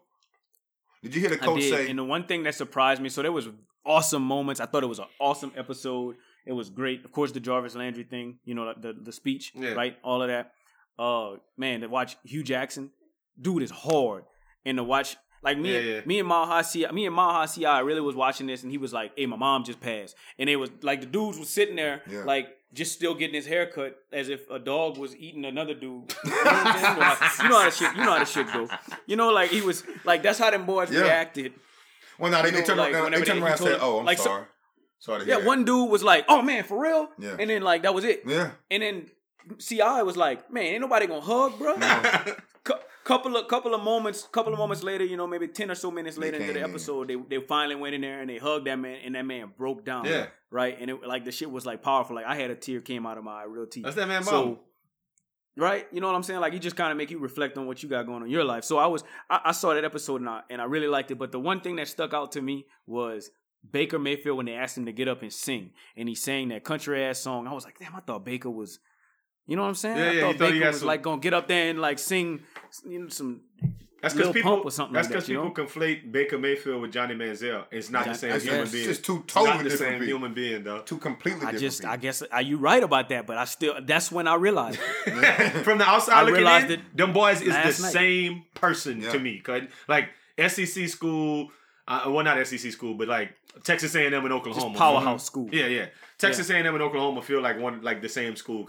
[1.03, 1.89] Did you hear the I coach did, say?
[1.89, 3.47] and the one thing that surprised me, so there was
[3.85, 4.59] awesome moments.
[4.59, 6.15] I thought it was an awesome episode.
[6.47, 7.05] It was great.
[7.05, 9.73] Of course, the Jarvis Landry thing, you know, the the speech, Yeah.
[9.73, 9.97] right?
[10.03, 10.51] All of that.
[10.97, 12.91] Uh, man, to watch Hue Jackson,
[13.39, 14.23] dude is hard,
[14.65, 16.01] and to watch like me, Yeah, yeah.
[16.05, 18.77] me and Mal Hasi, me and Mal Hasi, I really was watching this, and he
[18.79, 21.75] was like, "Hey, my mom just passed," and it was like the dudes was sitting
[21.75, 22.23] there, Yeah.
[22.23, 26.13] like just still getting his hair cut as if a dog was eating another dude.
[26.25, 27.37] You know, what I'm saying?
[27.43, 28.69] You know how- you know how the shit, you know how the shit go.
[29.07, 31.01] You know, like he was like that's how them boys Yeah.
[31.01, 31.53] reacted.
[32.19, 33.11] well, no, they, they turned like, around.
[33.11, 34.45] They whenever turned around and said, "Oh, I'm like, so- sorry.
[34.99, 37.35] sorry to Yeah, that." one dude was like, "Oh man, for real," Yeah.
[37.39, 38.23] and then like that was it.
[38.25, 38.51] Yeah.
[38.71, 39.07] And then
[39.59, 41.75] Ci was like, "Man, ain't nobody gonna hug, bro."
[42.63, 42.73] Cou-
[43.05, 45.89] couple of couple of moments, couple of moments later, you know, maybe ten or so
[45.91, 46.69] minutes later into the in.
[46.69, 49.51] episode, they they finally went in there and they hugged that man, and that man
[49.57, 50.03] broke down.
[50.05, 50.25] Yeah.
[50.51, 50.75] right.
[50.79, 52.15] And it like the shit was like powerful.
[52.17, 53.83] Like I had a tear came out of my eye, real tear.
[53.83, 54.57] That's that man, So, mom.
[55.55, 55.87] right?
[55.91, 56.39] You know what I'm saying?
[56.41, 58.29] Like, he just kind of make you reflect on what you got going on in
[58.31, 58.63] your life.
[58.65, 61.15] So I was, I, I saw that episode and I, and I really liked it.
[61.15, 63.31] But the one thing that stuck out to me was
[63.71, 66.63] Baker Mayfield when they asked him to get up and sing, and he sang that
[66.63, 67.47] country ass song.
[67.47, 68.79] I was like, damn, I thought Baker was,
[69.47, 69.97] you know what I'm saying?
[69.97, 71.69] Yeah, I yeah, thought thought he Baker had was some- like gonna get up there
[71.69, 72.41] and like sing,
[72.87, 73.41] you know, some.
[74.01, 74.51] That's Lil because people.
[74.57, 77.65] Pump or something that's like that, because you people conflate Baker Mayfield with Johnny Manziel.
[77.71, 78.71] It's not the same That's human yes.
[78.71, 78.85] being.
[78.85, 80.05] just two totally not the different same people.
[80.17, 80.81] human being, though.
[80.81, 81.93] Two completely I different just, people.
[81.93, 83.25] I guess, are you right about that?
[83.25, 84.77] But I still, that's when I realized.
[85.63, 87.73] From the outside I looking realized in, it them boys is the night.
[87.73, 89.11] same person Yeah.
[89.11, 89.39] to me.
[89.39, 91.49] 'Cause, Like SEC school,
[91.87, 94.69] uh, well, not SEC school, but like Texas A&M and Oklahoma.
[94.69, 95.49] Just powerhouse school.
[95.51, 95.87] Yeah, yeah.
[96.17, 98.65] Texas A&M and Oklahoma feel like one, like the same school,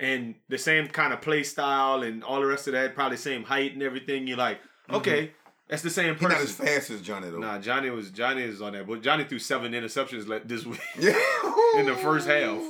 [0.00, 2.94] and the same kind of play style and all the rest of that.
[2.94, 4.26] Probably same height and everything.
[4.26, 4.60] You're like,
[4.90, 5.32] okay,
[5.68, 7.38] that's the same He's not as fast as Johnny though.
[7.38, 10.80] Nah, Johnny was Johnny is on that, but Johnny threw seven interceptions like this week.
[10.98, 11.18] Yeah.
[11.76, 12.62] In the first half.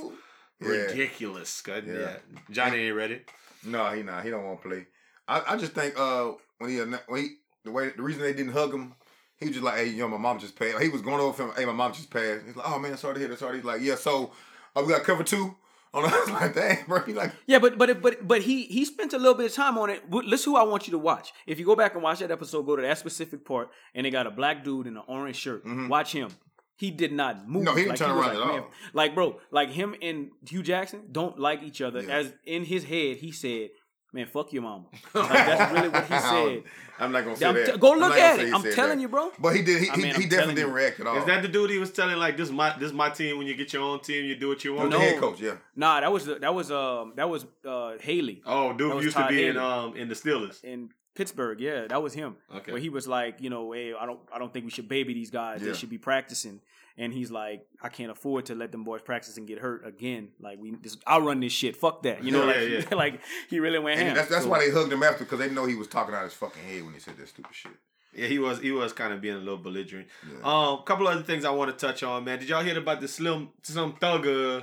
[0.61, 0.67] Yeah.
[0.69, 1.61] Ridiculous.
[1.61, 1.93] God, yeah.
[1.93, 2.17] Yeah.
[2.49, 3.21] Johnny ain't ready.
[3.65, 4.23] No, he not.
[4.23, 4.87] He don't want to play.
[5.27, 7.29] I, I just think uh when he when he
[7.63, 8.95] the way the reason they didn't hug him,
[9.37, 10.81] he was just like, hey, yo, my mom just passed.
[10.81, 11.51] He was going over him.
[11.55, 12.45] Hey, my mom just passed.
[12.45, 13.39] He's like, oh man, sorry to hear that.
[13.39, 13.57] Sorry.
[13.57, 13.95] He's like, yeah.
[13.95, 14.31] So,
[14.75, 15.55] uh, we got cover two.
[15.93, 16.99] On the, like that, bro.
[17.01, 19.77] He like, Yeah, but but but but he he spent a little bit of time
[19.77, 20.03] on it.
[20.11, 21.31] Listen, who I want you to watch.
[21.47, 24.09] If you go back and watch that episode, go to that specific part, and they
[24.09, 25.63] got a black dude in an orange shirt.
[25.65, 26.31] Watch him.
[26.77, 27.63] He did not move.
[27.63, 27.63] Mm-hmm.
[27.63, 28.71] No, he didn't Like, turn was around like, at all.
[28.93, 32.01] Like, bro, like him and Hue Jackson don't like each other.
[32.03, 32.17] Yeah.
[32.17, 33.69] As in his head, he said,
[34.15, 36.63] "Man, fuck your mama." Like, that's really what he said.
[36.97, 37.65] I'm not gonna say I'm that.
[37.73, 38.53] t- go I'm look at it.
[38.53, 39.01] I'm telling that.
[39.01, 39.31] you, bro.
[39.37, 39.81] But he did.
[39.83, 41.17] He, I mean, he I'm definitely didn't react at all.
[41.17, 43.55] Is that the dude he was telling like this my this my team when you
[43.55, 44.91] get your own team you do what you He was want?
[44.91, 45.03] the No.
[45.03, 45.41] head coach?
[45.41, 45.55] Yeah.
[45.75, 48.41] Nah, that was that was um that was uh Haley.
[48.45, 50.63] Oh, dude That was used to Todd be in um in the Steelers.
[50.63, 51.59] in Pittsburgh.
[51.59, 52.37] Yeah, that was him.
[52.55, 52.71] Okay.
[52.71, 55.13] Where he was like, you know, hey, I don't, I don't think we should baby
[55.13, 55.61] these guys.
[55.61, 55.69] Yeah.
[55.71, 56.59] They should be practicing.
[56.97, 60.29] And he's like, I can't afford to let them boys practice and get hurt again.
[60.39, 61.75] Like we, this, I'll run this shit.
[61.75, 62.23] Fuck that.
[62.23, 64.09] You know, Yeah, like, yeah, like he really went ham.
[64.09, 66.15] And that's that's So, why they hugged him after because they know he was talking
[66.15, 67.73] out his fucking head when he said that stupid shit.
[68.13, 70.07] Yeah, he was he was kind of being a little belligerent.
[70.25, 70.37] Yeah.
[70.43, 72.39] Um, couple other things I want to touch on, man.
[72.39, 74.25] Did y'all hear about the Slim Slim Thug?
[74.25, 74.61] Uh,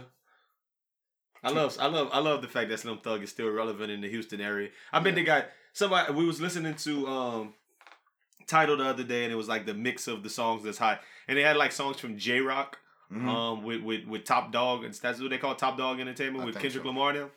[1.45, 4.01] I love I love I love the fact that Slim Thug is still relevant in
[4.01, 4.71] the Houston area.
[4.91, 6.13] I've bet they got somebody.
[6.15, 7.55] We was listening to um
[8.47, 11.01] title the other day, and it was like the mix of the songs that's hot,
[11.29, 12.79] and they had like songs from Jay Rock.
[13.13, 13.29] Mhm.
[13.29, 16.47] Um, with, with with Top Dawg, and that's what they call Top Dawg Entertainment I
[16.47, 16.89] with Kendrick so.
[16.89, 17.29] Lamar now.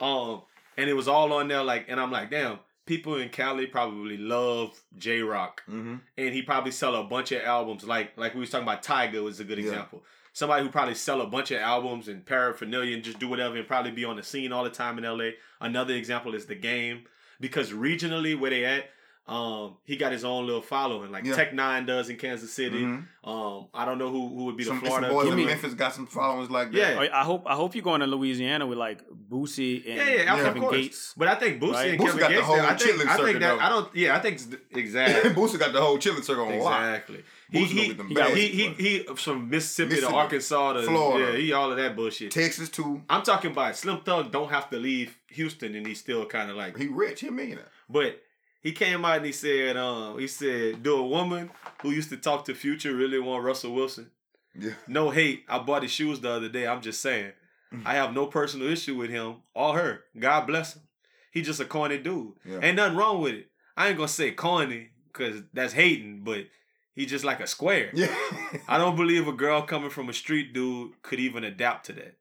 [0.00, 0.42] Um,
[0.76, 4.16] and it was all on there, like, and I'm like, damn, people in Cali probably
[4.18, 5.94] love Jay Rock Mm-hmm.
[6.16, 9.20] and he probably sell a bunch of albums like like we was talking about Tiger
[9.22, 9.64] was a good Yeah.
[9.64, 10.04] example.
[10.32, 13.66] Somebody who probably sell a bunch of albums and paraphernalia and just do whatever and
[13.66, 15.30] probably be on the scene all the time in LA.
[15.60, 17.04] Another example is the game
[17.40, 18.90] because regionally where they at,
[19.28, 21.34] um, he got his own little following like Yeah.
[21.34, 22.80] Tech N9ne does in Kansas City.
[22.82, 23.06] Mhm.
[23.24, 25.12] Um, I don't know who who would be Some, the some Florida.
[25.12, 26.78] boys in Memphis got some followers like that.
[26.94, 27.00] Yeah.
[27.00, 30.36] I I hope, I hope you're going to Louisiana with like Boosie and yeah, yeah,
[30.44, 30.76] Kevin course.
[30.76, 31.14] Gates.
[31.16, 31.90] But I think Boosie Right?
[31.90, 32.46] and Boosie Kevin got the Gates.
[32.46, 33.64] whole I think, chilling I think circuit, that though.
[33.64, 33.96] I don't.
[33.96, 35.30] Yeah, I think it's- exactly.
[35.34, 36.80] Boosie got the whole chilling circle on lock.
[36.80, 37.24] Exactly.
[37.50, 41.32] He he, get he, bags, he, he he from Mississippi, Mississippi, to Arkansas to Florida.
[41.32, 42.30] Yeah, he all of that bullshit.
[42.30, 43.02] Texas too.
[43.10, 46.56] I'm talking about Slim Thug don't have to leave Houston and he's still kind of
[46.56, 47.20] like He rich.
[47.22, 47.66] He a millionaire.
[47.90, 48.22] but
[48.66, 51.50] he came out and he said um he said do a woman
[51.82, 54.10] who used to talk to Future really want Russell Wilson?
[54.58, 54.72] Yeah.
[54.88, 55.44] No hate.
[55.48, 56.66] I bought his shoes the other day.
[56.66, 57.30] I'm just saying.
[57.72, 57.82] Mm.
[57.86, 60.00] I have no personal issue with him or her.
[60.18, 60.82] God bless him.
[61.30, 62.32] He just a corny dude.
[62.44, 62.58] Yeah.
[62.60, 63.46] Ain't nothing wrong with it.
[63.76, 66.46] I ain't gonna say corny because that's hating, but
[66.92, 67.90] he just like a square.
[67.94, 68.12] Yeah.
[68.68, 72.16] I don't believe a girl coming from a street dude could even adapt to that.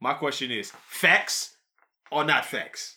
[0.00, 1.58] My question is facts
[2.10, 2.96] or not facts?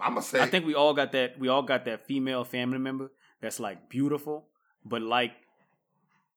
[0.00, 0.40] I'm gonna say.
[0.40, 1.38] I think we all got that.
[1.38, 4.46] We all got that female family member that's like beautiful,
[4.84, 5.32] but like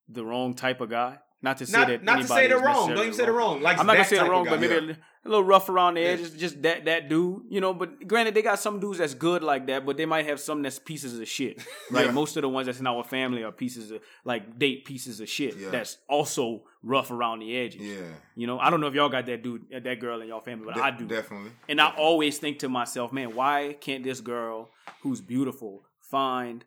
[0.09, 1.19] the wrong type of guy.
[1.41, 2.89] Not to say Not, that not to say anybody they're wrong.
[2.89, 3.61] Don't even say they're wrong.
[3.61, 4.93] Like I'm not gonna say type they're wrong, but maybe yeah.
[5.25, 6.07] A, little rough around the Yeah.
[6.07, 6.31] edges.
[6.35, 7.73] Just that that dude, you know.
[7.73, 10.61] But granted, they got some dudes that's good like that, but they might have some
[10.61, 11.59] that's pieces of shit.
[11.91, 12.05] Right?
[12.05, 12.11] Yeah.
[12.11, 15.27] Most of the ones that's in our family are pieces of like date pieces of
[15.29, 15.55] shit.
[15.57, 15.69] Yeah.
[15.69, 17.81] That's also rough around the edges.
[17.81, 17.97] Yeah,
[18.35, 20.41] You know, I don't know if y'all got that dude, uh, that girl in y'all
[20.41, 21.05] family, but De- I do.
[21.05, 21.51] definitely.
[21.69, 24.69] And I always think to myself, man, why can't this girl
[25.03, 26.65] who's beautiful find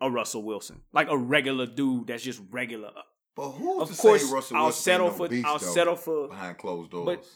[0.00, 2.90] a Russell Wilson, like a regular dude that's just regular?
[3.36, 5.28] But who's Of to course, say Russell I'll Wilson settle no for.
[5.28, 6.28] beast, I'll though, settle for.
[6.28, 7.04] behind closed doors.
[7.06, 7.26] But-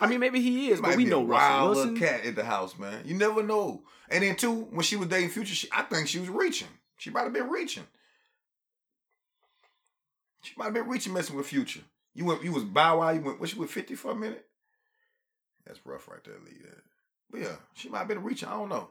[0.00, 1.98] I mean, maybe he is, He but we know a Russell Wilson.
[1.98, 3.02] cat at the house, man.
[3.04, 3.82] You never know.
[4.08, 6.68] And then two, when she was dating Future, she, I think she was reaching.
[6.96, 7.84] She might have been reaching.
[10.42, 11.80] She might have been reaching, messing with Future.
[12.14, 13.10] You went, you was Bow Wow.
[13.10, 14.46] You went, was she with Fifty for a minute?
[15.66, 16.58] That's rough, right there, Lee.
[16.60, 16.70] Yeah.
[17.30, 18.48] But yeah, she might have been reaching.
[18.48, 18.88] I don't know.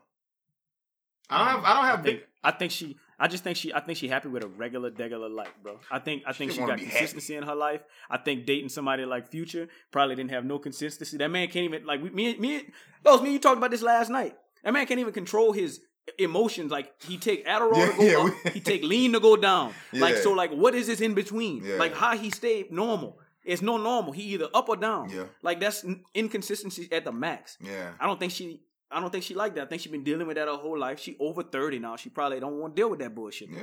[1.29, 1.63] I don't um, have.
[1.63, 2.27] I don't I have think, big.
[2.43, 2.97] I think she.
[3.23, 3.71] I just think she.
[3.73, 5.79] I think she happy with a regular, regular life, bro.
[5.91, 6.23] I think.
[6.25, 7.81] I think just she got consistency in her life.
[8.09, 11.17] I think dating somebody like Future probably didn't have no consistency.
[11.17, 12.35] That man can't even like we- me.
[12.37, 12.63] Me,
[13.03, 13.33] those me.
[13.33, 14.35] You talked about this last night.
[14.63, 15.79] That man can't even control his
[16.17, 16.71] emotions.
[16.71, 19.35] Like he take Adderall Yeah, to go yeah, up, we- he take lean to go
[19.37, 19.73] down.
[19.93, 20.31] Like so.
[20.33, 21.63] Like what is this in between?
[21.63, 21.75] Yeah.
[21.75, 23.19] Like how he stay normal.
[23.45, 24.11] It's no normal.
[24.13, 25.09] He either up or down.
[25.09, 25.23] Yeah.
[25.41, 27.57] Like that's inconsistency at the max.
[27.61, 27.91] Yeah.
[27.99, 28.61] I don't think she.
[28.91, 29.63] I don't think she liked that.
[29.63, 30.99] I think she's been dealing with that her whole life.
[30.99, 31.95] She over thirty now.
[31.95, 33.49] She probably don't want to deal with that bullshit.
[33.49, 33.59] Yeah.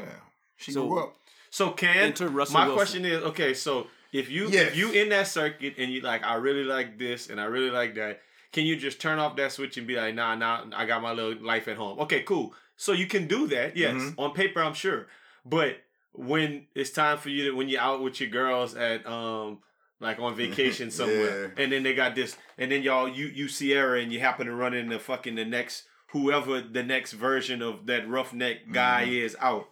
[0.56, 1.16] She So- grew up.
[1.50, 2.74] So can my Wilson.
[2.74, 3.54] question is okay?
[3.54, 4.68] So if you Yes.
[4.72, 7.70] if you in that circuit and you like, I really like this and I really
[7.70, 8.20] like that.
[8.52, 11.12] Can you just turn off that switch and be like, nah, nah, I got my
[11.12, 11.98] little life at home.
[12.00, 12.54] Okay, cool.
[12.76, 13.94] So you can do that, yes.
[13.94, 14.14] Mhm.
[14.18, 15.06] On paper, I'm sure.
[15.44, 15.78] But
[16.12, 19.60] when it's time for you to when you're out with your girls at um
[20.00, 21.62] like on vacation somewhere, Yeah.
[21.62, 24.54] and then they got this, and then y'all you you Ciara and you happen to
[24.54, 29.22] run into fucking the next whoever the next version of that roughneck guy Mhm.
[29.24, 29.68] is out.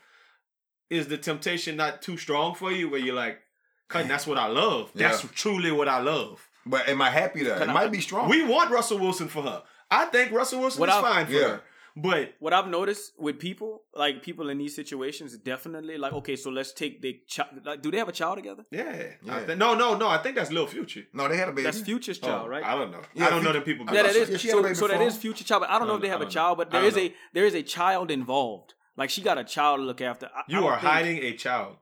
[0.90, 2.88] Is the temptation not too strong for you?
[2.88, 3.40] Where you're like,
[3.88, 4.90] "Cutting, that's what I love.
[4.94, 5.30] That's Yeah.
[5.34, 7.62] truly what I love." But am I happy that?
[7.62, 8.28] It I- might be strong.
[8.28, 9.62] We want Russell Wilson for her.
[9.90, 11.40] I think Russell Wilson What is I- fine for Yeah.
[11.48, 11.62] her.
[11.98, 16.50] But What I've noticed with people, like people in these situations, definitely like okay, so
[16.50, 17.48] let's take the child.
[17.64, 18.64] Like, do they have a child together?
[18.70, 19.46] yeah, I Yeah.
[19.46, 20.06] thi- no, no, no.
[20.06, 21.04] I think that's Lil Future.
[21.14, 21.62] no, they had a baby.
[21.62, 22.62] That's Future's oh, child, Oh, right?
[22.64, 23.00] I don't know.
[23.14, 23.84] Yeah, I don't know Future- them people.
[23.86, 24.20] Yeah, thought that so.
[24.22, 24.30] is.
[24.30, 25.60] Yeah, she had a so, baby so that future child.
[25.62, 27.14] But I don't know if they have a don't child, but there is there a
[27.32, 28.74] there is a child involved.
[28.98, 30.26] Like she got a child to look after.
[30.26, 31.76] I- I You don't are think- hiding a child.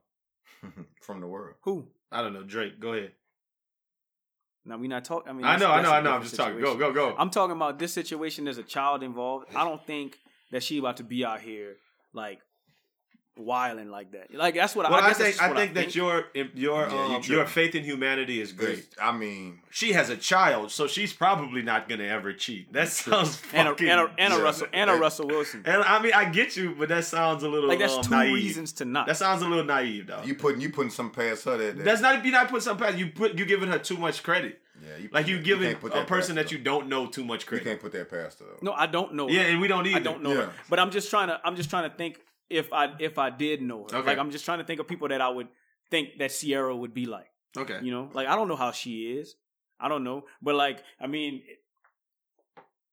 [1.02, 1.56] from the world.
[1.62, 1.88] Who?
[2.12, 2.44] I don't know.
[2.44, 3.12] Drake, go ahead.
[4.66, 5.28] Now we're not talking.
[5.28, 6.12] I mean, I know, I know, I know.
[6.12, 6.60] I'm just talking.
[6.60, 7.14] Go, go, go.
[7.18, 8.44] I'm talking about this situation.
[8.44, 9.54] There's a child involved.
[9.54, 10.18] I don't think
[10.52, 11.76] that she about to be out here
[12.14, 12.38] like
[13.36, 14.32] wilding like that.
[14.32, 16.88] Like that's what well, I, I, guess that's think I what think that your your
[16.88, 18.78] Yeah, um, your faith in humanity is great.
[18.78, 22.72] It's- I mean, She has a child, so she's probably not gonna ever cheat.
[22.72, 23.88] That sounds and a, fucking.
[23.88, 24.42] and a, and a yeah.
[24.42, 25.62] Russell and a Russell Wilson.
[25.64, 28.10] And I mean, I get you, but that sounds a little Like that's um, two
[28.10, 28.34] naive.
[28.34, 29.06] reasons to not.
[29.08, 30.22] That sounds a little naive, though.
[30.24, 32.76] you putting you putting some past her that, that That's not you not putting some
[32.78, 32.96] past.
[32.98, 34.60] You put you giving her too much credit.
[34.80, 37.24] yeah, you Like you that- giving can't put a person that you don't know too
[37.24, 37.64] much you credit.
[37.64, 38.44] can't put that past her.
[38.46, 38.58] though.
[38.70, 39.28] no, I don't know.
[39.28, 39.48] Yeah, her.
[39.50, 39.96] and we don't either.
[39.96, 40.42] I don't know Yeah.
[40.46, 40.52] her.
[40.70, 41.40] But I'm just trying to.
[41.44, 42.20] I'm just trying to think
[42.50, 43.98] if I if I did know her.
[43.98, 44.06] Okay.
[44.08, 45.48] Like I'm just trying to think of people that I would
[45.90, 47.26] think that Ciara would be like.
[47.56, 47.78] Okay.
[47.82, 49.36] You know, like I don't know how she is.
[49.80, 51.42] I don't know, but like I mean,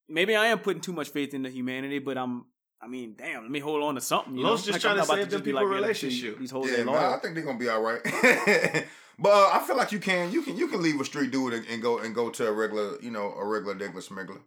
[0.10, 1.99] maybe I am putting too much faith into humanity.
[1.99, 2.45] But I'm.
[2.84, 3.43] I mean, damn.
[3.43, 4.36] Let me hold on to something.
[4.36, 4.74] You Los know?
[4.74, 6.39] just Like, I'm trying to not about save them just be people yeah, relationship.
[6.39, 8.02] These hoes Yeah, ain't nah, I think they're gonna be all right.
[9.20, 11.54] but uh, I feel like you can you can you can leave a street dude
[11.54, 14.41] and, and go and go to a regular you know a regular regular smuggler.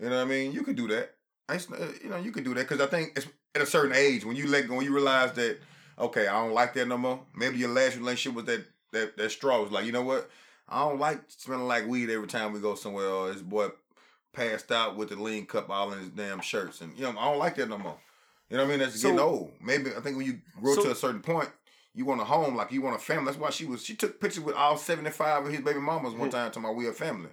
[0.00, 0.52] You know what I mean?
[0.52, 1.14] You could do that.
[1.48, 3.62] I used to- uh, you know you could do that because I think it's at
[3.62, 5.58] a certain age when you let go when you realize that
[5.98, 7.20] okay I don't like that no more.
[7.34, 10.30] Maybe your last relationship was that that that straw was like you know what
[10.68, 13.08] I don't like smelling like weed every time we go somewhere.
[13.08, 13.70] Or this boy
[14.32, 17.28] passed out with the lean cup all in his damn shirts and you know I
[17.30, 17.98] don't like that no more.
[18.48, 18.78] You know what I mean?
[18.80, 19.52] That's So- getting old.
[19.60, 21.48] Maybe I think when you grow So- to a certain point,
[21.94, 23.26] you want a home, like you want a family.
[23.26, 23.84] That's why she was.
[23.84, 26.50] She took pictures with all seventy five of his baby mamas one time.
[26.52, 27.30] To my we a family.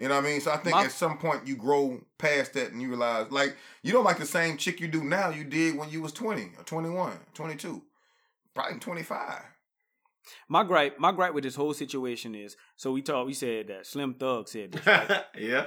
[0.00, 0.40] You know what I mean?
[0.40, 3.56] So I think My- at some point you grow past that and you realize, like,
[3.82, 6.52] you don't like the same chick you do now you did when you was 20
[6.56, 7.82] or 21, 22,
[8.54, 9.42] probably 25.
[10.48, 13.86] My gripe, my gripe with this whole situation is, so we talked, we said that
[13.86, 15.24] Slim Thug said this, right?
[15.38, 15.66] yeah.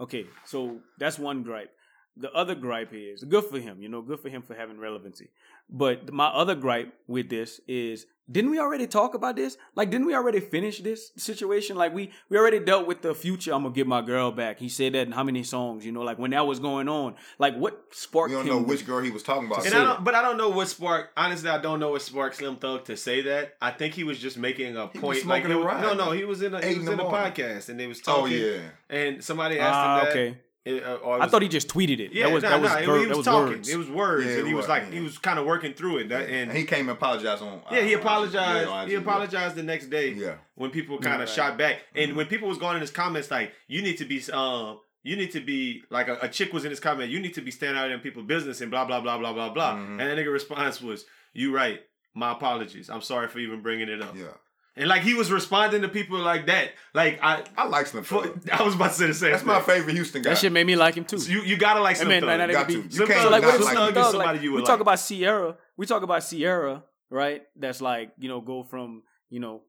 [0.00, 1.70] Okay, so that's one gripe.
[2.16, 5.30] The other gripe is good for him, you know, good for him for having relevancy.
[5.68, 9.56] But my other gripe with this is didn't we already talk about this?
[9.76, 11.76] Like, didn't we already finish this situation?
[11.76, 13.52] Like, we we already dealt with the future.
[13.54, 14.58] I'm gonna get my girl back.
[14.58, 15.86] He said that in how many songs?
[15.86, 17.14] You know, like when that was going on.
[17.38, 18.52] Like, what sparked We don't him?
[18.54, 19.64] know which girl he was talking about.
[19.64, 21.10] And I don't, but I don't know what spark.
[21.16, 23.54] Honestly, I don't know what sparked Slim Thug to say that.
[23.62, 25.18] I think he was just making a He point.
[25.20, 25.82] smoking it a was- ride.
[25.82, 27.86] no, no, he was in a he was in in the a podcast and they
[27.86, 28.24] was talking.
[28.24, 28.42] Oh, talking.
[28.42, 28.60] yeah.
[28.90, 30.10] And somebody asked Ah, him that.
[30.10, 30.38] okay.
[30.66, 32.12] It, uh, or it I thought he just tweeted it.
[32.12, 33.52] Yeah, that was nah, that was, nah, ver- he that was was talking.
[33.54, 33.68] words.
[33.68, 34.90] It was words, Yeah, and he was was, like, yeah.
[34.90, 36.08] he was kind of working through it.
[36.08, 37.62] That, and and he came and apologized on.
[37.70, 38.68] yeah, he uh, apologized.
[38.68, 40.10] yeah, he IG, apologized the next day.
[40.12, 40.34] Yeah.
[40.56, 41.28] when people kind of Right.
[41.28, 42.16] shot back, and Mm-hmm.
[42.18, 45.30] when people was going in his comments like, "You need to be, um, you need
[45.32, 47.10] to be like a, a chick was in his comment.
[47.10, 49.50] You need to be standing out in people's business and blah blah blah blah blah
[49.50, 50.00] blah." Mhm.
[50.00, 51.80] And the nigga response was, "You right.
[52.12, 52.90] My apologies.
[52.90, 54.34] I'm sorry for even bringing it up." Yeah.
[54.78, 56.72] And like he was responding to people like that.
[56.92, 58.46] Like I, I like Slim Thug.
[58.52, 59.30] I was about to say the same.
[59.32, 60.30] That's my favorite Houston guy.
[60.30, 61.16] that shit made me like him too.
[61.16, 62.28] You you gotta like I Slim mean, Thug.
[62.28, 62.82] like, that Got to.
[62.82, 63.94] be- You Slim can't Thug So like, not what is is like Thug him.
[63.94, 64.68] Thug, somebody like, you would we like.
[64.68, 65.56] talk about Ciara.
[65.78, 67.42] We talk about Ciara, right?
[67.56, 69.62] That's like you know go from you know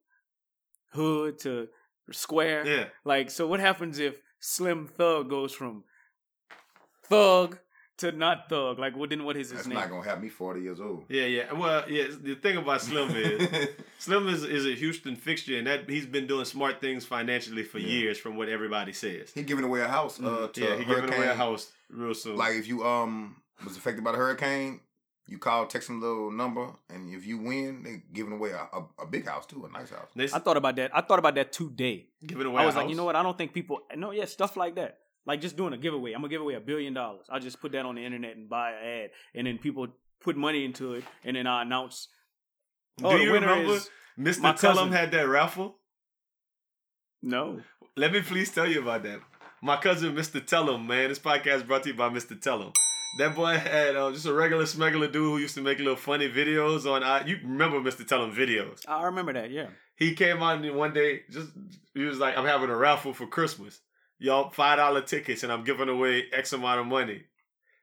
[0.92, 1.68] hood to
[2.12, 2.68] square.
[2.68, 2.86] Yeah.
[3.06, 5.84] Like so, what happens if Slim Thug goes from
[7.10, 7.60] thug
[7.98, 8.80] to not thug?
[8.80, 9.24] Like, what then?
[9.24, 9.78] What is his That's name?
[9.78, 11.06] not gonna have me forty years old.
[11.10, 11.54] Yeah, yeah.
[11.54, 12.06] Well, yeah.
[12.22, 13.70] The thing about Slim is
[14.00, 17.80] Slim is, is a Houston fixture, and that he's been doing smart things financially for
[17.80, 17.88] Yeah.
[17.90, 19.32] years, from what everybody says.
[19.34, 22.38] he giving away a house uh, to yeah, he giving away a house real soon.
[22.38, 24.80] Like if you um was affected by the hurricane,
[25.28, 28.68] you call, text them a little number, and if you win, they're giving away a,
[28.78, 30.10] a, a big house too, a nice house.
[30.34, 30.96] I thought about that.
[30.96, 32.08] I thought about that today.
[32.26, 32.62] giving away.
[32.62, 32.92] I was a like, house.
[32.92, 33.16] you know what?
[33.16, 33.82] I don't think people.
[33.96, 35.00] No, yeah, stuff like that.
[35.28, 36.14] Like just doing a giveaway.
[36.14, 37.26] I'm gonna give away a billion dollars.
[37.30, 39.88] I'll just put that on the internet and buy an ad, and then people
[40.22, 42.08] put money into it, and then I announce.
[43.04, 43.80] Oh, Do you remember
[44.18, 44.58] Mr.
[44.60, 45.76] Tellum had that raffle?
[47.22, 47.62] no.
[47.96, 49.22] Let me please tell you about that.
[49.60, 50.46] My cousin, Mr.
[50.46, 51.10] Tellum, man.
[51.10, 52.40] This podcast brought to you by Mr.
[52.40, 52.72] Tellum.
[53.18, 56.30] That boy had uh, just a regular smuggler dude who used to make little funny
[56.30, 57.02] videos on.
[57.02, 58.08] Uh, you remember Mr.
[58.08, 58.82] Tellum videos?
[58.88, 59.50] I remember that.
[59.50, 59.70] Yeah.
[59.96, 61.50] he came on one day just
[61.96, 63.82] he was like i'm having a raffle for christmas
[64.20, 67.24] y'all five dollar tickets and i'm giving away x amount of money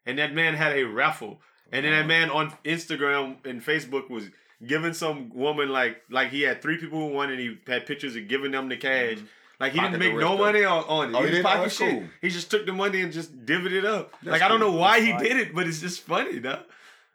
[0.06, 1.40] and that man had a raffle
[1.72, 4.30] and then that man on instagram and facebook was
[4.66, 8.16] giving some woman like like he had three people who won and he had pictures
[8.16, 9.26] of giving them the cash mm-hmm.
[9.60, 11.16] like he Pocket didn't make no rest money on, on it.
[11.16, 11.46] Oh, he he didn't didn't?
[11.46, 11.90] Oh, pocket shit.
[11.90, 12.04] cool.
[12.20, 14.12] He just took the money and just divvied it up.
[14.22, 14.72] That's like I don't cool.
[14.72, 15.22] know why That's he fine.
[15.22, 16.62] did it, but it's just funny, though.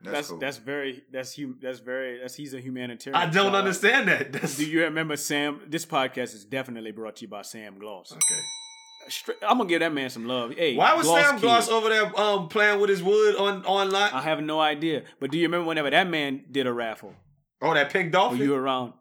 [0.01, 0.37] That's, That's cool.
[0.37, 3.21] that's very that's hum, that's very that's he's a humanitarian.
[3.21, 4.31] I don't Shout uh, understand that.
[4.31, 5.59] That's Do you remember Sam?
[5.67, 8.13] This podcast is definitely brought to you by Sam Gloss.
[8.13, 8.41] okay.
[9.41, 10.53] I'm gonna give that man some love.
[10.55, 11.41] Hey, Why was Gloss Sam Kid.
[11.41, 14.11] Gloss over there um playing with his wood on online?
[14.11, 15.03] I have no idea.
[15.19, 17.13] But do you remember whenever that man did a raffle?
[17.61, 18.93] Oh, that pink Were you around?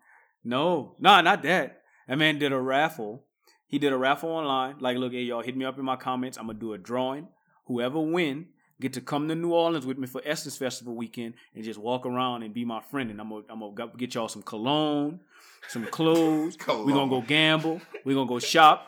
[0.45, 1.83] No, nah, not that.
[2.09, 3.25] That man did a raffle.
[3.67, 4.77] He did a raffle online.
[4.81, 6.39] Like, look, hey, y'all, hit me up in my comments.
[6.39, 7.29] I'm gonna do a drawing.
[7.67, 8.47] Whoever win
[8.81, 12.07] get to come to New Orleans with me for Essence Festival weekend and just walk
[12.07, 13.11] around and be my friend.
[13.11, 15.21] And I'm gonna, I'm gonna get y'all some cologne,
[15.69, 16.57] some clothes.
[16.59, 16.87] Cologne.
[16.87, 17.81] We're gonna go gamble.
[18.05, 18.87] We're gonna go shop.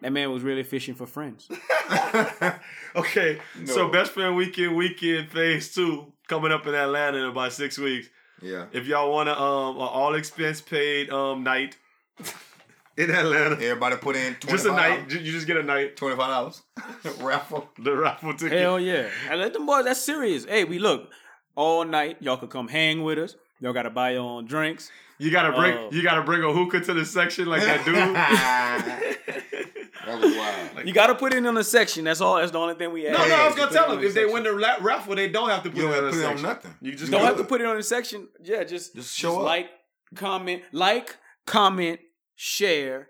[0.00, 1.48] That man was really fishing for friends.
[2.96, 3.66] okay, No.
[3.72, 8.08] so best friend weekend, weekend phase two coming up in Atlanta in about six weeks.
[8.40, 8.66] yeah.
[8.72, 11.76] If y'all want to um a all expense paid um night
[12.96, 14.48] in Atlanta, Everybody put in $25.
[14.50, 15.96] just a night, you just get a night.
[15.96, 16.62] Twenty five dollars
[17.20, 17.68] raffle.
[17.78, 18.60] The raffle ticket.
[18.60, 19.08] Hell yeah.
[19.30, 20.44] And let them boys, that's serious.
[20.44, 21.10] Hey, we look
[21.56, 22.18] all night.
[22.20, 23.34] Y'all could come hang with us.
[23.60, 24.90] Y'all gotta buy your own drinks.
[25.20, 25.88] You gotta bring Oh.
[25.90, 29.66] you gotta bring a hookah to the section like that dude.
[30.08, 30.86] That was wild.
[30.86, 32.04] You gotta put it in a section.
[32.04, 32.36] That's all.
[32.36, 33.18] That's the only thing we ask.
[33.18, 35.48] no, no, I was gonna tell them if they win the la- raffle, they don't
[35.50, 36.74] have to put You don't it have on a put it on nothing.
[36.80, 38.28] You just Don't do have to put it on the section.
[38.42, 39.42] Yeah, just Just show up.
[39.44, 39.68] like,
[40.14, 42.00] comment, like, comment,
[42.36, 43.08] share,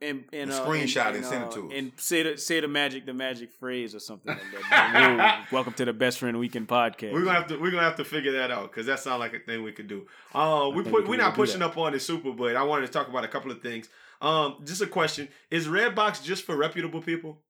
[0.00, 1.72] and and, And uh, screenshot and, and send it uh, to us.
[1.74, 5.46] And say the say the magic the magic phrase or something like that.
[5.52, 7.12] Welcome to the Best Friend Weekend podcast.
[7.12, 9.32] We're gonna have to we're gonna have to figure that out because that sounds like
[9.34, 10.06] a thing we could do.
[10.34, 11.66] Uh, we put we we're not pushing that.
[11.70, 13.88] up on the super, but I wanted to talk about a couple of things.
[14.20, 17.42] Um, just a question: Is Redbox just for reputable people?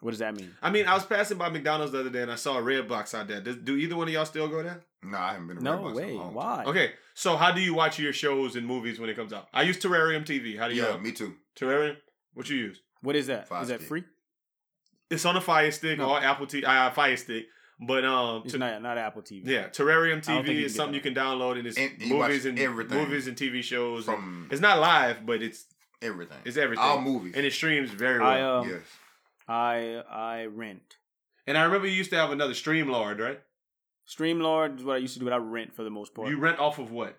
[0.00, 0.52] What does that mean?
[0.60, 3.14] I mean, I was passing by McDonald's the other day and I saw a Redbox
[3.14, 3.40] out there.
[3.40, 4.82] Does, do either one of y'all still go there?
[5.02, 5.56] No, I haven't been.
[5.56, 6.12] to No Redbox in a way.
[6.12, 6.34] long time.
[6.34, 6.64] Why?
[6.66, 9.48] Okay, so how do you watch your shows and movies when it comes out?
[9.54, 10.58] I use Terrarium TV.
[10.58, 10.82] How do you?
[10.82, 10.98] Yeah, know?
[10.98, 11.34] me too.
[11.58, 11.96] Terrarium.
[12.34, 12.80] What you use?
[13.00, 13.44] What is that?
[13.44, 13.88] Is Fire that stick.
[13.88, 14.04] free?
[15.08, 16.10] It's on a Fire Stick No.
[16.10, 17.46] or Apple T uh, Fire Stick,
[17.80, 19.42] but um, It's to- not not Apple TV.
[19.46, 22.44] yeah, Terrarium I don't think TV is something you can download and it's And movies
[22.46, 24.08] and everything movies and TV shows.
[24.08, 25.66] and- it's not live, but it's
[26.02, 26.38] everything.
[26.44, 26.84] it's everything.
[26.84, 27.34] All movies.
[27.36, 28.58] and it streams very I well.
[28.60, 28.80] um yes.
[29.48, 30.96] I I rent.
[31.46, 33.40] and I remember you used to have another Streamlord, right?
[34.08, 36.28] Streamlord is what I used to do, but I rent for the most part.
[36.28, 37.18] You rent off of what?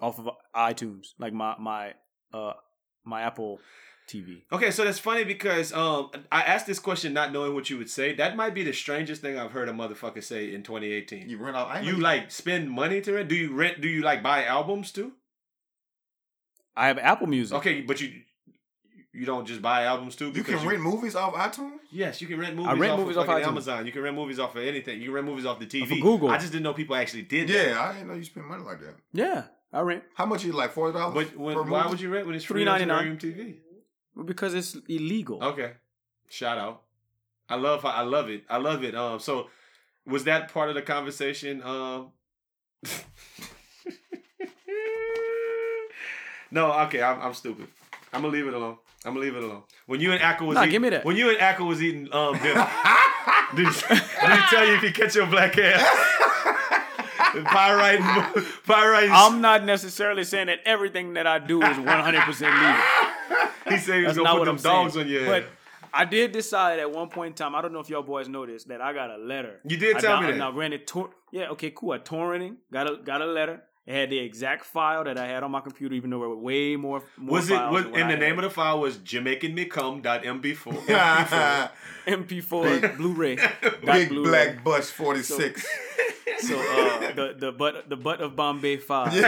[0.00, 1.92] off of iTunes, like my my
[2.32, 2.52] uh
[3.04, 3.58] my Apple
[4.08, 4.42] TV.
[4.50, 7.90] Okay, so that's funny because um I asked this question not knowing what you would
[7.90, 8.14] say.
[8.14, 11.28] That might be the strangest thing I've heard a motherfucker say in 2018.
[11.28, 11.68] You rent out.
[11.68, 13.28] I You know like spend money to rent?
[13.28, 13.80] Do you rent?
[13.80, 15.12] Do you like buy albums too?
[16.76, 17.56] I have Apple Music.
[17.58, 18.12] Okay, but you
[19.12, 20.26] you don't just buy albums too.
[20.26, 21.78] You because can rent movies off iTunes.
[21.90, 22.70] Yes, you can rent movies.
[22.70, 23.46] I rent off movies of off iTunes.
[23.46, 23.86] Amazon.
[23.86, 25.00] You can rent movies off of anything.
[25.00, 25.82] You can rent movies off the TV.
[25.82, 26.30] of Google.
[26.30, 27.68] I just didn't know people actually did that.
[27.68, 28.94] Yeah, I didn't know you spend money like that.
[29.12, 30.04] Yeah, I rent.
[30.14, 30.72] How much you like?
[30.72, 31.14] Forty dollars.
[31.14, 31.90] But when, why movie?
[31.90, 33.18] would you rent when it's free on $3.99.
[33.18, 33.56] TV?
[34.24, 35.42] Because it's illegal.
[35.42, 35.72] Okay.
[36.28, 36.82] Shout out.
[37.48, 38.44] I love I love it.
[38.48, 38.94] I love it.
[38.94, 39.48] Um so
[40.06, 41.62] was that part of the conversation?
[41.62, 42.12] Um
[46.50, 47.68] No, okay, I'm I'm stupid.
[48.12, 48.78] I'm gonna leave it alone.
[49.04, 49.62] I'm gonna leave it alone.
[49.86, 51.04] When you and Ackle was Nah, eating, give me that.
[51.04, 52.66] When you and Ackle was eating um dinner,
[53.54, 55.86] did, did he tell you if he catch your black ass?
[57.32, 58.00] Pyrite,
[58.66, 59.10] pyrite.
[59.12, 63.48] I'm not necessarily saying that everything that I do is 100 percent legal.
[63.68, 64.84] he said he was That's gonna not put what them I'm saying.
[64.84, 65.44] dogs on your But.
[65.92, 67.54] I did decide at one point in time.
[67.54, 69.60] I don't know if y'all boys know this that I got a letter.
[69.66, 70.36] You did I tell me that.
[70.36, 71.92] Now, granted, tor- yeah, okay, cool.
[71.92, 73.62] I torrenting got a got a letter.
[73.88, 76.36] It had the exact file that I had on my computer, even though there were
[76.36, 77.02] way more.
[77.16, 78.44] more Was it files was, than what in I the name had.
[78.44, 81.70] of the file was JamaicanMeCome.mb4.
[82.06, 83.36] MP4 Blu-ray?
[83.36, 84.30] Big Blu-ray.
[84.30, 85.66] Black Bush 46.
[86.40, 89.12] So uh, the the butt the butt of Bombay Five.
[89.12, 89.20] so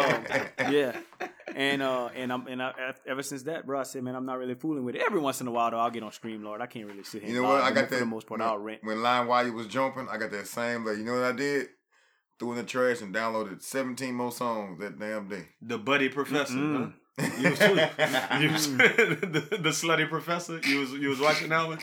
[0.00, 0.24] um,
[0.70, 0.94] yeah,
[1.54, 4.38] and uh, and I'm and I, ever since that, bro, I said, man, I'm not
[4.38, 5.02] really fooling with it.
[5.06, 6.60] Every once in a while, though, I'll get on Streamlord.
[6.60, 7.34] I can't really sit here.
[7.34, 7.62] You know what?
[7.62, 8.00] I but got for that.
[8.00, 8.40] the most part.
[8.40, 8.84] when, I'll rent.
[8.84, 10.84] when LimeWire was jumping, I got that same.
[10.84, 11.68] Like, you know what I did?
[12.44, 15.46] Threw in the trash and downloaded 17 more songs that damn day.
[15.62, 16.52] the buddy professor.
[16.52, 16.92] Mm.
[17.18, 17.26] Huh?
[17.40, 17.60] You was,
[18.42, 20.60] you was the, the slutty professor.
[20.62, 21.78] You was you was watching that one.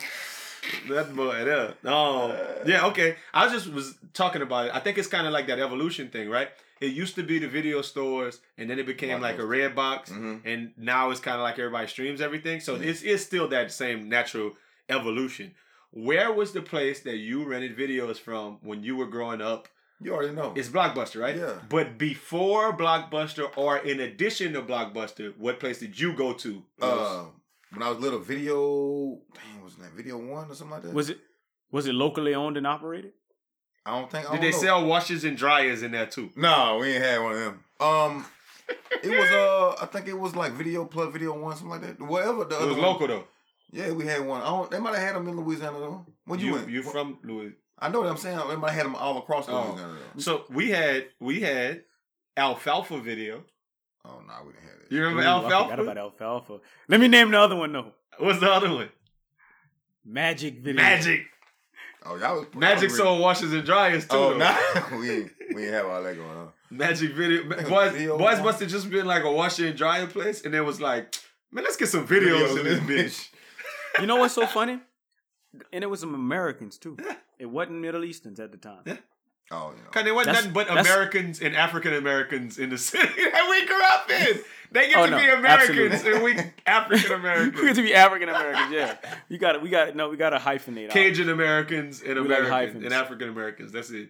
[0.88, 1.72] That boy, yeah.
[1.84, 2.86] Oh, yeah.
[2.86, 3.16] Okay.
[3.34, 4.74] I just was talking about it.
[4.74, 6.48] I think it's kind of like that evolution thing, right?
[6.80, 10.10] It used to be the video stores, and then it became like a red box,
[10.10, 10.42] Mhm.
[10.44, 12.60] and now it's kind of like everybody streams everything.
[12.60, 14.52] So it's it's still that same natural
[14.88, 15.54] evolution.
[15.90, 19.66] Where was the place that you rented videos from when you were growing up?
[20.02, 20.52] You already know.
[20.56, 21.36] It's Blockbuster, right?
[21.36, 21.54] Yeah.
[21.68, 26.62] But before Blockbuster, or in addition to Blockbuster, what place did you go to?
[26.80, 27.24] uh,
[27.72, 29.20] when I was little, video.
[29.34, 30.92] Dang, was that Video One or something like that?
[30.92, 31.18] Was it
[31.70, 33.12] was it locally owned and operated?
[33.86, 34.28] I don't think.
[34.28, 34.62] I did don't they know.
[34.62, 36.30] sell washers and dryers in there too?
[36.36, 37.64] No, we ain't had one of them.
[37.80, 38.26] Um,
[39.02, 42.00] it was uh, I think it was like Video Plus Video One, something like that.
[42.06, 42.86] Whatever the It other was one.
[42.86, 43.24] local though.
[43.72, 44.42] Yeah, we had one.
[44.42, 46.06] I don't, they might have had them in Louisiana though.
[46.26, 46.68] When you, You went?
[46.68, 47.52] you from Louis?
[47.82, 48.38] I know what I'm saying.
[48.38, 49.66] Everybody had them all across Oh.
[49.70, 50.20] Louisiana though.
[50.20, 51.82] So we had we had
[52.36, 53.44] Alfalfa video.
[54.04, 54.92] Oh no, we didn't have that.
[54.94, 55.82] You remember Ooh, I forgot Alfalfa?
[55.82, 56.60] about alfalfa.
[56.88, 57.92] Let me name the other one though.
[58.18, 58.88] What's the other one?
[60.04, 60.80] Magic video.
[60.82, 61.22] Magic.
[62.04, 64.16] Oh, y'all was Magic y'all sold washers and dryers too.
[64.16, 64.38] Oh though.
[64.38, 64.58] no,
[64.98, 66.48] we ain't, we ain't have all that going on.
[66.70, 67.44] Magic video.
[67.68, 70.62] Boys, Video boys must have just been like a washer and dryer place, and it
[70.62, 71.14] was like,
[71.52, 73.28] man, let's get some videos, in this bitch.
[74.00, 74.80] You know what's so funny?
[75.72, 76.96] And it was some Americans too.
[77.42, 78.82] It wasn't Middle Easterns at the time.
[78.86, 78.96] Yeah.
[79.50, 79.90] Oh, you know.
[79.90, 83.46] Cause there wasn't That's- nothing but that's- Americans and African Americans in the city that
[83.50, 84.42] we grew up in.
[84.72, 86.30] They get Oh, to no, be Americans absolutely.
[86.32, 87.60] and we African Americans.
[87.60, 87.76] we get Americans.
[87.76, 88.96] to be African Americans, yeah.
[89.28, 89.60] You got it.
[89.60, 90.08] We got no.
[90.08, 90.86] We got to hyphenate.
[90.86, 90.92] out.
[90.92, 92.84] Cajun Americans and We like Americans hyphens.
[92.86, 93.70] and African Americans.
[93.72, 94.08] That's it,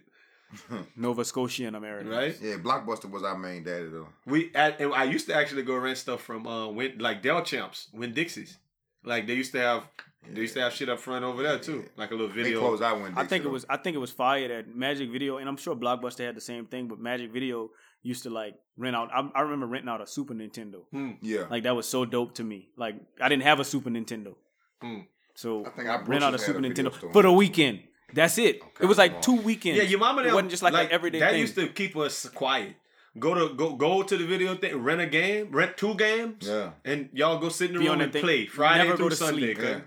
[0.95, 2.09] Nova Scotian Americans.
[2.15, 2.37] right?
[2.41, 4.07] Yeah, Blockbuster was our main daddy though.
[4.25, 7.93] We at, and I used to actually go rent stuff from uh Win, like Delchamps,
[7.93, 8.57] Win Dixies.
[9.03, 9.83] Like they used to have
[10.31, 12.59] they used to have shit up front over there too, like a little They video.
[12.59, 13.65] closed out when I think it was.
[13.69, 16.65] I think it was fired at Magic Video, and I'm sure Blockbuster had the same
[16.65, 16.87] thing.
[16.87, 17.69] But Magic Video
[18.01, 19.09] used to like rent out.
[19.13, 20.81] I, I remember renting out a Super Nintendo.
[20.91, 21.11] Hmm.
[21.21, 22.69] Yeah, Like that was so dope to me.
[22.77, 24.35] Like I didn't have a Super Nintendo,
[24.81, 24.99] Hmm.
[25.35, 27.11] so I think I rent out a Super a Nintendo store.
[27.13, 27.79] for the weekend.
[28.13, 28.57] That's it.
[28.61, 29.77] Okay, it was like two weekends.
[29.79, 30.21] Yeah, your mama.
[30.23, 31.41] It wasn't just like, an everyday that thing.
[31.41, 32.75] used to keep us quiet.
[33.17, 36.71] Go to go go to the video thing, rent a game, rent two games, yeah.
[36.83, 38.21] and y'all go sit in the Be room and thing.
[38.23, 39.53] play Friday Never through go to Sunday.
[39.53, 39.57] sleep.
[39.61, 39.79] yeah.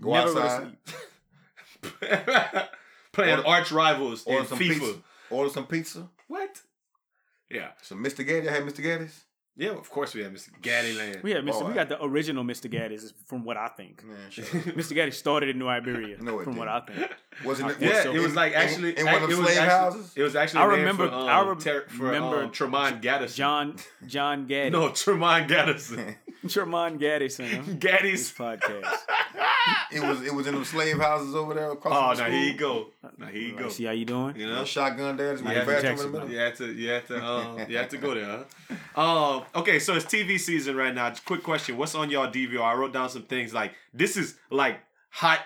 [0.00, 1.98] Go Never go to outside, sleep.
[3.12, 4.68] Playing Order- arch rivals order in some FIFA.
[4.78, 4.94] pizza,
[5.30, 6.60] order some pizza, What?
[7.50, 8.26] Yeah, some Mr.
[8.26, 8.48] Gaddy.
[8.48, 8.82] I had Mr.
[8.82, 9.24] Gatti's.
[9.58, 9.70] Yeah.
[9.72, 10.50] Of course we have Mr.
[10.62, 11.22] Gaddyland.
[11.22, 11.60] We have Mr.
[11.60, 11.68] Boy.
[11.68, 12.70] We got the original Mr.
[12.70, 14.04] Gatti's, from what I think.
[14.04, 14.50] Man, shut up.
[14.74, 14.94] Mr.
[14.94, 17.02] Gatti's started in New Iberia, No, from what didn't.
[17.02, 17.16] I think.
[17.44, 17.76] Wasn't it?
[17.80, 20.12] Yeah, so it was like actually in, one of it was slave actually, houses.
[20.16, 23.34] It was actually I remember- For, um, I re- ter- for, remember um, Tremont Gaddison.
[23.36, 24.72] John John Gaddis.
[24.72, 26.16] No, Tremont Gaddison.
[26.48, 28.32] Tremont Gaddis, Gaddy's.
[28.32, 28.86] podcast.
[29.92, 32.52] It was it was in the slave houses over there across Oh, from now here
[32.52, 32.86] you go.
[33.18, 33.68] Now here you Like, go.
[33.68, 34.34] see how you doing?
[34.36, 34.58] You You know.
[34.60, 36.32] know, shotgun daddies with Yeah, the bathroom in Jackson, the middle.
[36.32, 38.44] You had to, you had to, um, you had to go there.
[38.94, 39.34] Huh?
[39.36, 41.10] Um, okay, so it's TV season right now.
[41.10, 42.60] Just quick question: What's on y'all DVR?
[42.62, 44.78] I wrote down some things like this is like
[45.10, 45.40] hot,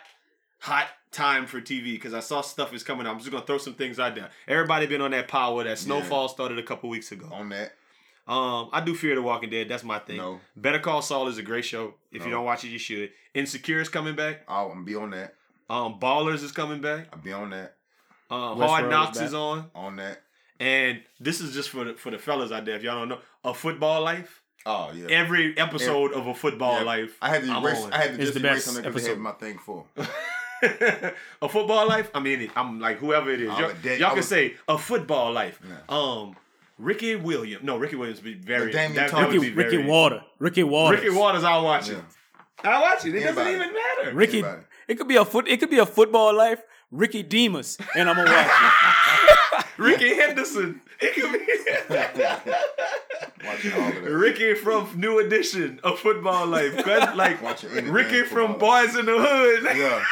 [0.59, 3.07] hot time for TV because I saw stuff is coming.
[3.07, 3.12] out.
[3.12, 4.30] I'm just gonna throw some things out there.
[4.48, 5.64] Everybody been on that power.
[5.64, 7.28] That Snowfall started a couple weeks ago.
[7.32, 7.72] On that,
[8.26, 9.68] Um, I do Fear the Walking Dead.
[9.68, 10.16] That's my thing.
[10.18, 10.40] No.
[10.57, 11.94] Better Call Saul is a great show.
[12.11, 13.11] If you don't watch it, you should.
[13.34, 14.42] Insecure is coming back.
[14.48, 15.34] I'll I'm be on that.
[15.70, 17.09] Um, Ballers is coming back.
[17.12, 17.76] I'll be on that.
[18.30, 19.26] Uh, Hard Knocks back.
[19.26, 19.70] is on.
[19.74, 20.22] On that.
[20.62, 22.76] And this is just for the for the fellas out there.
[22.76, 24.42] If y'all don't know, a football life.
[24.64, 25.08] Oh yeah.
[25.08, 26.84] Every episode of a football Yeah.
[26.84, 27.16] life.
[27.20, 27.82] I had to I'm erase.
[27.82, 27.92] on.
[27.92, 29.84] I had to It's just the erase best something because they had my thing for.
[31.42, 32.10] a football life.
[32.14, 33.48] I mean, I'm like whoever it is.
[33.48, 35.58] Y'all, dead- y'all I can was- say a football life.
[35.68, 35.74] Yeah.
[35.88, 36.36] Um,
[36.78, 37.64] Ricky Williams.
[37.64, 38.70] No, Ricky Williams would be very.
[38.70, 39.76] Damian that, that would Ricky, be very.
[39.78, 40.22] Ricky Water.
[40.38, 41.00] Ricky Watters.
[41.02, 41.44] Ricky Watters.
[41.44, 41.98] I'll watch it.
[42.64, 42.70] Yeah.
[42.70, 43.14] I'll watch it.
[43.16, 44.14] It doesn't even matter.
[44.14, 44.38] Ricky.
[44.38, 44.62] Anybody.
[44.88, 45.48] It could be a foot.
[45.48, 46.60] It could be a football life.
[46.92, 49.38] Ricky Demas, and I'm gonna watch
[49.82, 50.80] Rickey Henderson.
[51.00, 51.46] It could be.
[53.44, 54.10] Watching all of that.
[54.10, 56.74] Ricky from New Edition of Football Life.
[57.16, 57.40] Like
[57.84, 58.58] Ricky from.
[58.58, 59.76] Boys in the Hood.
[59.76, 60.04] Yeah.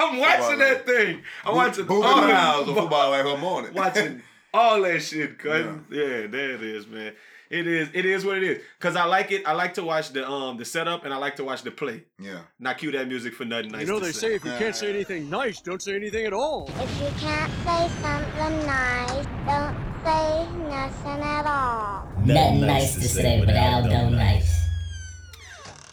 [0.00, 1.22] I'm watching that thing.
[1.44, 3.74] I'm watching all Miles of on football like her morning.
[3.74, 4.22] watching
[4.54, 5.66] all that shit, cuz.
[5.90, 6.26] Yeah.
[6.28, 7.12] there it is, man.
[7.50, 8.62] It is it is what it is.
[8.78, 9.42] Cause I like it.
[9.46, 12.04] I like to watch the um the setup and I like to watch the play.
[12.18, 12.40] Yeah.
[12.58, 13.82] Not cue that music for nothing nice.
[13.82, 16.70] You know they say if you can't say anything nice, don't say anything at all.
[16.78, 22.08] If you can't say something nice, don't say nothing at all.
[22.24, 24.58] Nothing nice to say, but I'll go nice.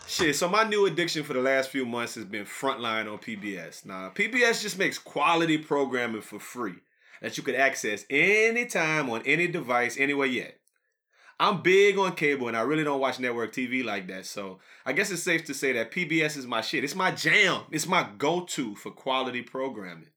[0.07, 3.85] Shit, so my new addiction for the last few months has been Frontline on PBS.
[3.85, 6.75] Now, PBS just makes quality programming for free
[7.21, 10.57] that you could access anytime on any device, anywhere yet.
[11.39, 14.93] I'm big on cable and I really don't watch network TV like that, so I
[14.93, 16.83] guess it's safe to say that PBS is my shit.
[16.83, 17.63] It's my jam.
[17.71, 20.09] It's my go-to for quality programming.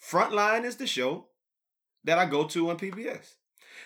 [0.00, 1.28] Frontline is the show
[2.04, 3.36] that I go to on PBS.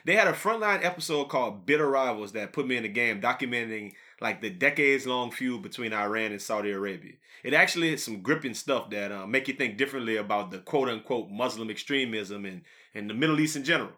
[0.04, 3.92] They had a Frontline episode called Bitter Rivals that put me in the game, documenting
[4.20, 7.14] like the decades long feud between Iran and Saudi Arabia.
[7.44, 10.88] It actually is some gripping stuff that uh, make you think differently about the quote
[10.88, 12.62] unquote Muslim extremism and,
[12.94, 13.92] and the Middle East in general.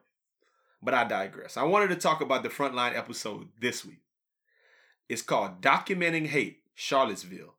[0.83, 1.57] But I digress.
[1.57, 4.03] I wanted to talk about the Frontline episode this week.
[5.09, 7.55] It's called Documenting Hate, Charlottesville.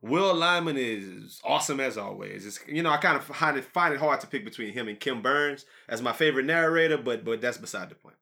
[0.00, 2.46] Will Lyman is awesome as always.
[2.46, 4.86] It's, you know, I kind of find it, find it hard to pick between him
[4.86, 8.16] and Ken Burns as my favorite narrator, but but that's beside the point.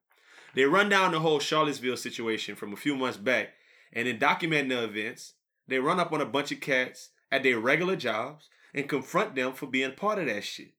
[0.55, 3.49] They run down the whole Charlottesville situation from a few months back,
[3.93, 5.33] and in documenting the events,
[5.67, 9.53] they run up on a bunch of cats at their regular jobs and confront them
[9.53, 10.73] for being part of that shit.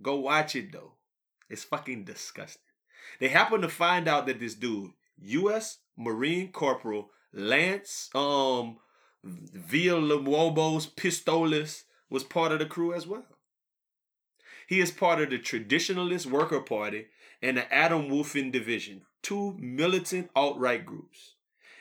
[0.00, 0.92] Go watch it though.
[1.50, 2.62] It's fucking disgusting.
[3.20, 5.78] They happen to find out that this dude, U.S.
[5.96, 8.78] Marine Corporal Lance um
[9.24, 13.26] Villalobos Pistolis, was part of the crew as well.
[14.66, 17.06] He is part of the Traditionalist Worker Party
[17.42, 21.34] and the Atomwaffen Division, two militant alt-right groups,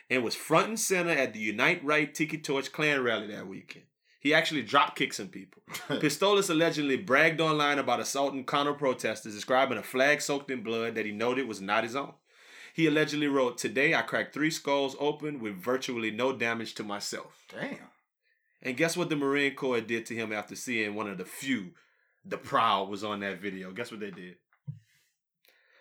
[0.09, 3.85] and was front and center at the Unite Right Tiki Torch Klan rally that weekend.
[4.23, 5.61] He actually drop kicked some people.
[5.99, 11.05] Pistolis allegedly bragged online about assaulting counter protesters, describing a flag soaked in blood that
[11.05, 12.13] he noted was not his own.
[12.73, 17.43] He allegedly wrote, Today I cracked three skulls open with virtually no damage to myself.
[17.51, 17.89] Damn.
[18.61, 21.71] And guess what the Marine Corps did to him after seeing one of the few
[22.23, 23.71] the proud was on that video?
[23.71, 24.37] Guess what they did?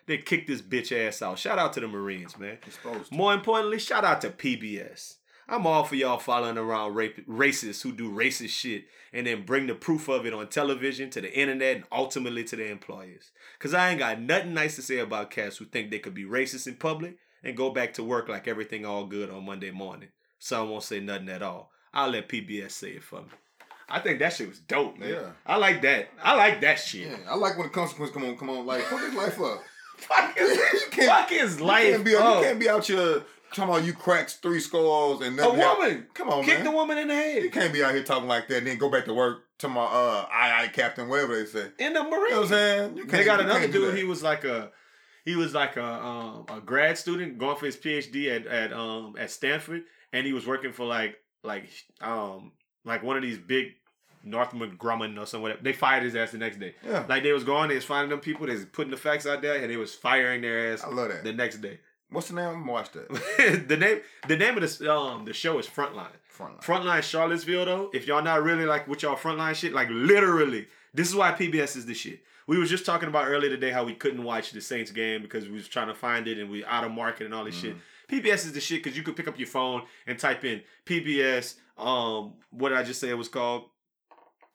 [0.05, 1.39] They kicked this bitch ass out.
[1.39, 2.57] Shout out to the Marines, man.
[2.83, 5.15] To- More importantly, shout out to PBS.
[5.47, 9.67] I'm all for y'all following around rape- racists who do racist shit and then bring
[9.67, 13.31] the proof of it on television, to the internet, and ultimately to their employers.
[13.57, 16.23] Because I ain't got nothing nice to say about cats who think they could be
[16.25, 20.09] racist in public and go back to work like everything all good on Monday morning.
[20.39, 21.71] Some won't say nothing at all.
[21.93, 23.27] I'll let PBS say it for me.
[23.89, 25.09] I think that shit was dope, man.
[25.09, 25.29] Yeah.
[25.45, 26.07] I like that.
[26.23, 27.07] I like that shit.
[27.09, 29.61] Yeah, I like when the consequences come on, come on, like fuck his life up.
[29.97, 32.37] Fuck his, You can't- fuck his You life can't be, up.
[32.37, 33.21] you can't be out here
[33.53, 35.59] talking about you cracks three skulls and A nothing.
[35.59, 36.07] woman.
[36.13, 36.45] Come on, man.
[36.45, 36.65] Kick man.
[36.65, 37.43] the woman in the head.
[37.43, 39.69] You can't be out here talking like that and then go back to work to
[39.69, 41.67] my uh I I captain, whatever they say.
[41.79, 42.11] in the Marine.
[42.13, 42.97] You know what I'm saying?
[42.97, 43.95] You They got another dude.
[43.97, 44.71] He was like a,
[45.25, 49.15] he was like a um, a grad student going for his PhD at at um
[49.17, 51.69] at Stanford, and he was working for like like
[52.01, 52.51] um
[52.83, 53.67] like one of these big
[54.25, 55.53] Northrop Grumman or something.
[55.61, 56.75] They fired his ass the next day.
[56.85, 57.05] Yeah.
[57.07, 59.41] Like they was going, they was finding them people, they was putting the facts out
[59.41, 61.23] there, and they was firing their ass I love that.
[61.23, 61.79] the next day.
[62.13, 62.47] What's the name?
[62.47, 63.65] I'm gonna watch that.
[63.67, 66.07] the name the name of this um the show is Frontline.
[66.35, 66.63] Frontline.
[66.63, 71.07] Frontline Charlottesville though, if y'all not really like with y'all frontline shit, like literally, this
[71.07, 72.21] is why PBS is the shit.
[72.47, 75.47] We was just talking about earlier today how we couldn't watch the Saints game because
[75.47, 77.75] we was trying to find it and we out of market and all this shit.
[78.09, 81.55] PBS is the shit because you could pick up your phone and type in PBS.
[81.77, 83.63] Um, what did I just say it was called?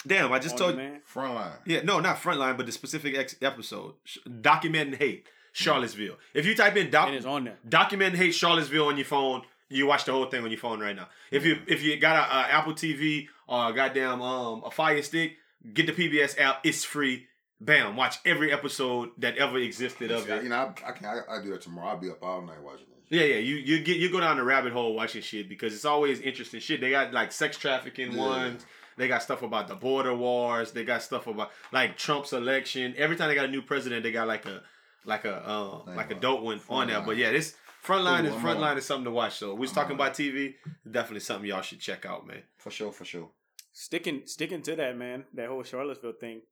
[0.06, 1.00] Damn, I just On told you.
[1.12, 1.58] Frontline.
[1.64, 6.16] Yeah, no, not Frontline, but the specific ex- episode, Sh- documenting hate, Charlottesville.
[6.34, 7.58] If you type in doc- It is on there.
[7.68, 9.42] document hate Charlottesville on your phone.
[9.70, 11.08] You watch the whole thing on your phone right now.
[11.30, 15.02] If you if you got a, a Apple TV or a goddamn um a Fire
[15.02, 15.32] Stick,
[15.74, 16.60] get the PBS app.
[16.64, 17.26] It's free.
[17.60, 17.96] Bam!
[17.96, 20.42] Watch every episode that ever existed of it.
[20.44, 21.88] you know, I, I can I, I do that tomorrow.
[21.88, 23.04] I'll be up all night watching this.
[23.10, 23.38] Yeah, yeah.
[23.40, 26.60] You you get you go down the rabbit hole watching shit because it's always interesting
[26.60, 26.80] shit.
[26.80, 28.18] They got like sex trafficking Yeah.
[28.26, 28.64] ones.
[28.96, 30.72] They got stuff about the border wars.
[30.72, 32.94] They got stuff about like Trump's election.
[32.96, 34.62] Every time they got a new president, they got like a
[35.04, 37.00] like a um, Thank like a dope one on there.
[37.00, 39.36] But yeah, this frontline Cool, is I'm frontline is something to watch.
[39.36, 40.00] So we was I'm talking on.
[40.00, 40.54] about TV.
[40.90, 42.42] Definitely something y'all should check out, man.
[42.56, 43.30] For sure, for sure.
[43.72, 45.24] Sticking sticking to that, man.
[45.34, 46.42] That whole Charlottesville thing.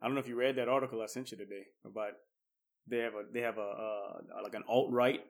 [0.00, 2.12] I don't know if you read that article I sent you today about
[2.86, 5.24] they have a they have a uh, like an alt right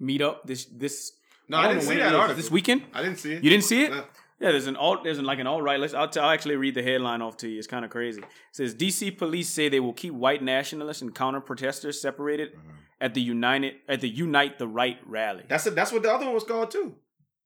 [0.00, 1.12] meetup this this.
[1.48, 2.36] No, I don't didn't see that article.
[2.36, 2.82] this weekend.
[2.94, 3.42] I didn't see it.
[3.44, 3.90] You didn't see it?
[3.90, 4.04] No.
[4.40, 5.04] Yeah, there's an alt.
[5.04, 5.78] There's an, like an alt right.
[5.78, 5.92] Let's.
[5.94, 7.58] I'll, t- I'll actually read the headline off to you.
[7.58, 8.20] It's kind of crazy.
[8.22, 12.52] It says DC police say they will keep white nationalists and counter protesters separated
[13.00, 15.44] at the United at the Unite the Right rally.
[15.46, 15.74] That's it.
[15.74, 16.96] That's what the other one was called too.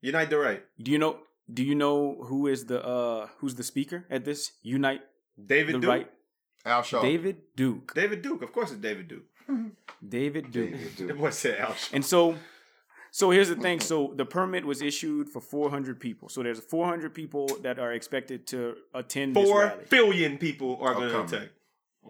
[0.03, 0.63] Unite the right.
[0.81, 1.19] Do you know?
[1.53, 5.03] Do you know who is the uh who's the speaker at this Unite
[5.45, 5.91] David the Duke.
[5.91, 6.11] Right?
[6.65, 7.03] Al Shaw.
[7.03, 7.93] David Duke.
[7.95, 8.43] David Duke.
[8.43, 9.25] Of course, it's David Duke.
[10.09, 10.71] David Duke.
[10.71, 11.75] David The boy said Al.
[11.75, 11.95] Shaw.
[11.95, 12.37] And so,
[13.15, 13.79] so here's the thing.
[13.79, 16.29] So the permit was issued for 400 people.
[16.29, 19.85] So there's 400 people that are expected to attend this Four rally.
[19.89, 21.51] billion people are going to come attack.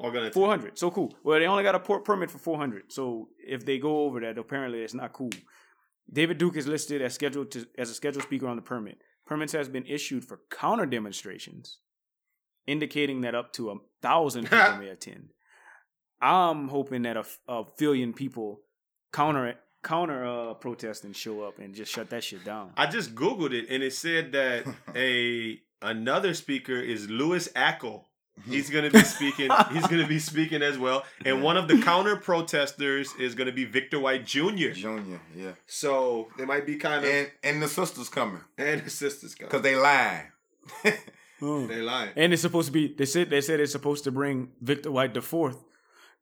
[0.01, 0.79] Are going to 400.
[0.79, 1.15] So cool.
[1.23, 2.91] Well, they only got a port permit for 400.
[2.91, 5.29] So if they go over that, apparently it's not cool.
[6.11, 8.97] David Duke is listed as scheduled to as a scheduled speaker on the permit.
[9.27, 11.81] Permits has been issued for counter demonstrations,
[12.67, 15.35] indicating that up to a thousand people may attend.
[16.23, 18.63] I'm hoping that a, a billion people
[19.13, 19.55] counter
[19.85, 22.73] counter uh, protest and show up and just shut that shit down.
[22.77, 24.67] I just googled it and it said that
[24.97, 28.05] a another speaker is Lewis Ackle.
[28.49, 29.49] He's going to be speaking.
[29.73, 33.47] he's going to be speaking as well, and one of the counter protesters is going
[33.47, 34.71] to be Victor White Jr.
[34.73, 35.53] Junior, yeah.
[35.69, 39.51] So they might be kind of And and the sisters coming and the sisters coming
[39.51, 40.27] because they lying.
[41.41, 41.69] Mm.
[41.69, 42.11] They lying.
[42.17, 42.89] And it's supposed to be.
[42.89, 45.63] They said they said it's supposed to bring Victor White the fourth,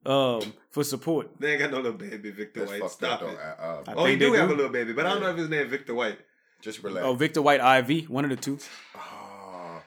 [0.06, 1.30] um, for support.
[1.38, 2.90] They ain't got no little baby Victor That's White.
[2.90, 3.26] Stop it.
[3.26, 3.32] though.
[3.34, 5.22] Uh, uh, I Oh, he think they do have a little baby, but I don't
[5.22, 6.18] know if his name is Victor White.
[6.60, 7.06] just relax.
[7.06, 8.58] Oh, Victor White IV, one of the two.
[8.96, 8.98] Oh.
[9.00, 9.82] All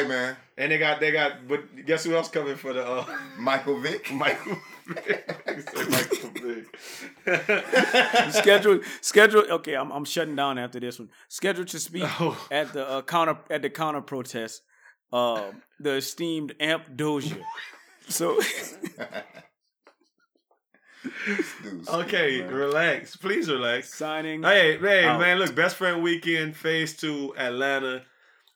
[0.00, 0.36] right, man.
[0.56, 1.46] And they got they got.
[1.46, 3.04] But guess who else coming for the uh,
[3.38, 4.12] Michael Vick.
[4.12, 4.56] Michael?
[4.88, 6.78] He said Michael Vick.
[8.32, 12.46] scheduled scheduled okay I'm, I'm shutting down after this one scheduled to speak Oh.
[12.50, 14.62] at the uh, counter at the counter protest
[15.12, 17.42] um the esteemed amp dozier
[18.08, 18.40] so
[21.62, 22.52] Dude, Okay, man.
[22.52, 23.16] relax.
[23.16, 23.94] Please relax.
[23.94, 25.20] signing Hey, hey, Out.
[25.20, 28.02] man, look, Best Friend Weekend, Phase 2, Atlanta,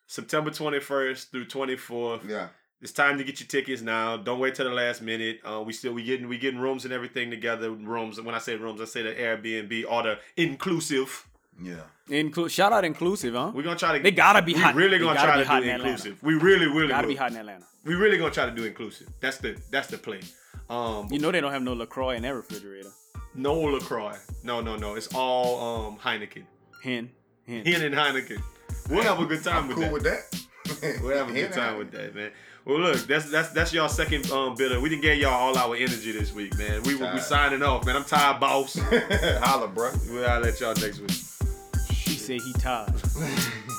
[0.06, 2.28] September 21st through 24th.
[2.28, 2.48] Yeah.
[2.80, 4.16] It's time to get your tickets now.
[4.16, 5.38] Don't wait till the last minute.
[5.44, 7.70] Uh, we still we getting we getting rooms and everything together.
[7.70, 8.20] Rooms.
[8.20, 11.28] When I say rooms, I say the Airbnb or the inclusive.
[11.60, 11.74] Yeah.
[12.08, 14.02] include shout out inclusive huh We're gonna try to.
[14.02, 14.74] They gotta be we hot.
[14.74, 15.90] really gonna gotta try be to do in Atlanta.
[15.90, 16.22] inclusive.
[16.22, 17.14] We really, really, gotta will.
[17.14, 19.08] be hot in Atlanta We really gonna try to do inclusive.
[19.20, 20.20] That's the that's the play.
[20.70, 22.90] Um, you know they don't have no Lacroix in their refrigerator
[23.34, 24.16] no Lacroix.
[24.42, 24.94] No, no, no.
[24.94, 26.44] It's all um Heineken.
[26.82, 27.10] hen
[27.46, 28.42] hen Hen and Heineken.
[28.90, 29.92] We'll have a good time I'm with cool that.
[29.92, 31.00] with that.
[31.02, 32.30] We'll have a good time with that, man.
[32.64, 34.80] Well, look, that's that's that's y'all second um bit of.
[34.82, 36.82] We didn't get y'all all our energy this week, man.
[36.84, 37.20] We we Tired.
[37.22, 37.96] signing off, man.
[37.96, 38.78] I'm tired, boss.
[39.42, 39.90] Holla, bro.
[40.08, 41.10] We'll let y'all next week.
[42.22, 42.94] Say he tired